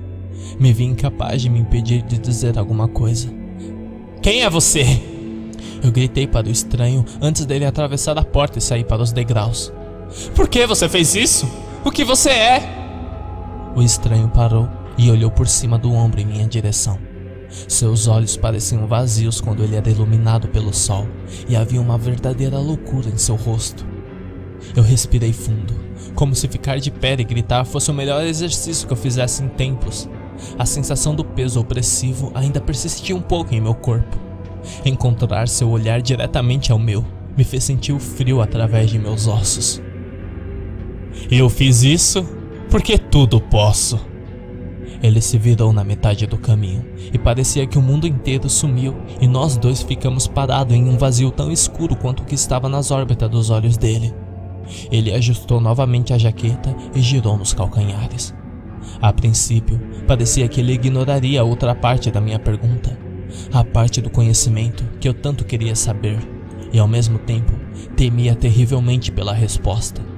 Me 0.58 0.72
vi 0.72 0.84
incapaz 0.84 1.42
de 1.42 1.50
me 1.50 1.58
impedir 1.58 2.00
de 2.00 2.16
dizer 2.16 2.58
alguma 2.58 2.88
coisa. 2.88 3.28
Quem 4.22 4.44
é 4.44 4.48
você? 4.48 5.02
Eu 5.84 5.92
gritei 5.92 6.26
para 6.26 6.46
o 6.46 6.50
estranho 6.50 7.04
antes 7.20 7.44
dele 7.44 7.66
atravessar 7.66 8.16
a 8.16 8.24
porta 8.24 8.58
e 8.58 8.62
sair 8.62 8.84
para 8.84 9.02
os 9.02 9.12
degraus. 9.12 9.70
Por 10.34 10.48
que 10.48 10.66
você 10.66 10.88
fez 10.88 11.14
isso? 11.14 11.46
O 11.84 11.90
que 11.90 12.02
você 12.02 12.30
é? 12.30 12.62
O 13.76 13.82
estranho 13.82 14.28
parou 14.30 14.66
e 14.96 15.10
olhou 15.10 15.30
por 15.30 15.46
cima 15.46 15.76
do 15.76 15.92
ombro 15.92 16.18
em 16.18 16.24
minha 16.24 16.46
direção. 16.46 17.11
Seus 17.68 18.06
olhos 18.06 18.36
pareciam 18.36 18.86
vazios 18.86 19.40
quando 19.40 19.62
ele 19.62 19.76
era 19.76 19.90
iluminado 19.90 20.48
pelo 20.48 20.72
sol, 20.72 21.06
e 21.48 21.54
havia 21.54 21.80
uma 21.80 21.98
verdadeira 21.98 22.58
loucura 22.58 23.08
em 23.08 23.18
seu 23.18 23.36
rosto. 23.36 23.86
Eu 24.76 24.82
respirei 24.82 25.32
fundo, 25.32 25.74
como 26.14 26.34
se 26.34 26.48
ficar 26.48 26.78
de 26.78 26.90
pé 26.90 27.14
e 27.18 27.24
gritar 27.24 27.64
fosse 27.64 27.90
o 27.90 27.94
melhor 27.94 28.24
exercício 28.24 28.86
que 28.86 28.92
eu 28.92 28.96
fizesse 28.96 29.42
em 29.42 29.48
tempos. 29.48 30.08
A 30.58 30.64
sensação 30.64 31.14
do 31.14 31.24
peso 31.24 31.60
opressivo 31.60 32.32
ainda 32.34 32.60
persistia 32.60 33.14
um 33.14 33.20
pouco 33.20 33.54
em 33.54 33.60
meu 33.60 33.74
corpo. 33.74 34.18
Encontrar 34.84 35.48
seu 35.48 35.68
olhar 35.68 36.00
diretamente 36.00 36.72
ao 36.72 36.78
meu 36.78 37.04
me 37.36 37.44
fez 37.44 37.64
sentir 37.64 37.92
o 37.92 37.98
frio 37.98 38.40
através 38.40 38.90
de 38.90 38.98
meus 38.98 39.26
ossos. 39.26 39.82
Eu 41.30 41.48
fiz 41.48 41.82
isso 41.82 42.26
porque 42.70 42.98
tudo 42.98 43.40
posso. 43.40 44.11
Ele 45.02 45.20
se 45.20 45.36
virou 45.36 45.72
na 45.72 45.82
metade 45.82 46.26
do 46.26 46.38
caminho 46.38 46.84
e 47.12 47.18
parecia 47.18 47.66
que 47.66 47.76
o 47.76 47.82
mundo 47.82 48.06
inteiro 48.06 48.48
sumiu 48.48 48.94
e 49.20 49.26
nós 49.26 49.56
dois 49.56 49.82
ficamos 49.82 50.28
parados 50.28 50.76
em 50.76 50.88
um 50.88 50.96
vazio 50.96 51.30
tão 51.32 51.50
escuro 51.50 51.96
quanto 51.96 52.22
o 52.22 52.24
que 52.24 52.36
estava 52.36 52.68
nas 52.68 52.92
órbitas 52.92 53.28
dos 53.28 53.50
olhos 53.50 53.76
dele. 53.76 54.14
Ele 54.92 55.12
ajustou 55.12 55.60
novamente 55.60 56.12
a 56.12 56.18
jaqueta 56.18 56.74
e 56.94 57.00
girou 57.00 57.36
nos 57.36 57.52
calcanhares. 57.52 58.32
A 59.00 59.12
princípio, 59.12 59.80
parecia 60.06 60.46
que 60.46 60.60
ele 60.60 60.74
ignoraria 60.74 61.40
a 61.40 61.44
outra 61.44 61.74
parte 61.74 62.10
da 62.10 62.20
minha 62.20 62.38
pergunta, 62.38 62.96
a 63.52 63.64
parte 63.64 64.00
do 64.00 64.10
conhecimento 64.10 64.84
que 65.00 65.08
eu 65.08 65.14
tanto 65.14 65.44
queria 65.44 65.74
saber, 65.74 66.18
e 66.72 66.78
ao 66.78 66.86
mesmo 66.86 67.18
tempo 67.18 67.52
temia 67.96 68.36
terrivelmente 68.36 69.10
pela 69.10 69.32
resposta 69.32 70.12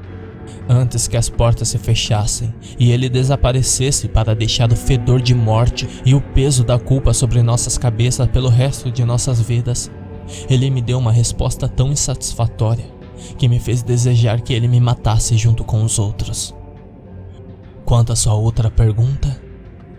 antes 0.69 1.07
que 1.07 1.17
as 1.17 1.29
portas 1.29 1.69
se 1.69 1.79
fechassem 1.79 2.55
e 2.79 2.91
ele 2.91 3.09
desaparecesse 3.09 4.09
para 4.09 4.35
deixar 4.35 4.73
o 4.73 4.77
fedor 4.77 5.21
de 5.21 5.35
morte 5.35 5.89
e 6.05 6.15
o 6.15 6.21
peso 6.21 6.65
da 6.65 6.79
culpa 6.79 7.13
sobre 7.13 7.43
nossas 7.43 7.77
cabeças 7.77 8.29
pelo 8.29 8.49
resto 8.49 8.91
de 8.91 9.05
nossas 9.05 9.41
vidas. 9.41 9.91
Ele 10.49 10.71
me 10.71 10.81
deu 10.81 10.99
uma 10.99 11.13
resposta 11.13 11.69
tão 11.69 11.93
insatisfatória 11.93 12.87
que 13.39 13.49
me 13.49 13.61
fez 13.61 13.83
desejar 13.83 14.41
que 14.41 14.53
ele 14.53 14.69
me 14.69 14.81
matasse 14.81 15.37
junto 15.37 15.65
com 15.65 15.83
os 15.83 15.99
outros. 15.99 16.55
Quanto 17.85 18.13
à 18.13 18.17
sua 18.17 18.35
outra 18.35 18.71
pergunta, 18.71 19.41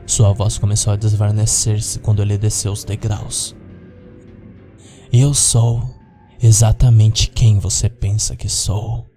sua 0.05 0.33
voz 0.33 0.57
começou 0.57 0.93
a 0.93 0.95
desvanecer-se 0.95 1.99
quando 1.99 2.21
ele 2.21 2.37
desceu 2.37 2.71
os 2.71 2.83
degraus. 2.83 3.55
Eu 5.11 5.33
sou 5.33 5.83
exatamente 6.41 7.29
quem 7.29 7.59
você 7.59 7.89
pensa 7.89 8.35
que 8.35 8.49
sou. 8.49 9.14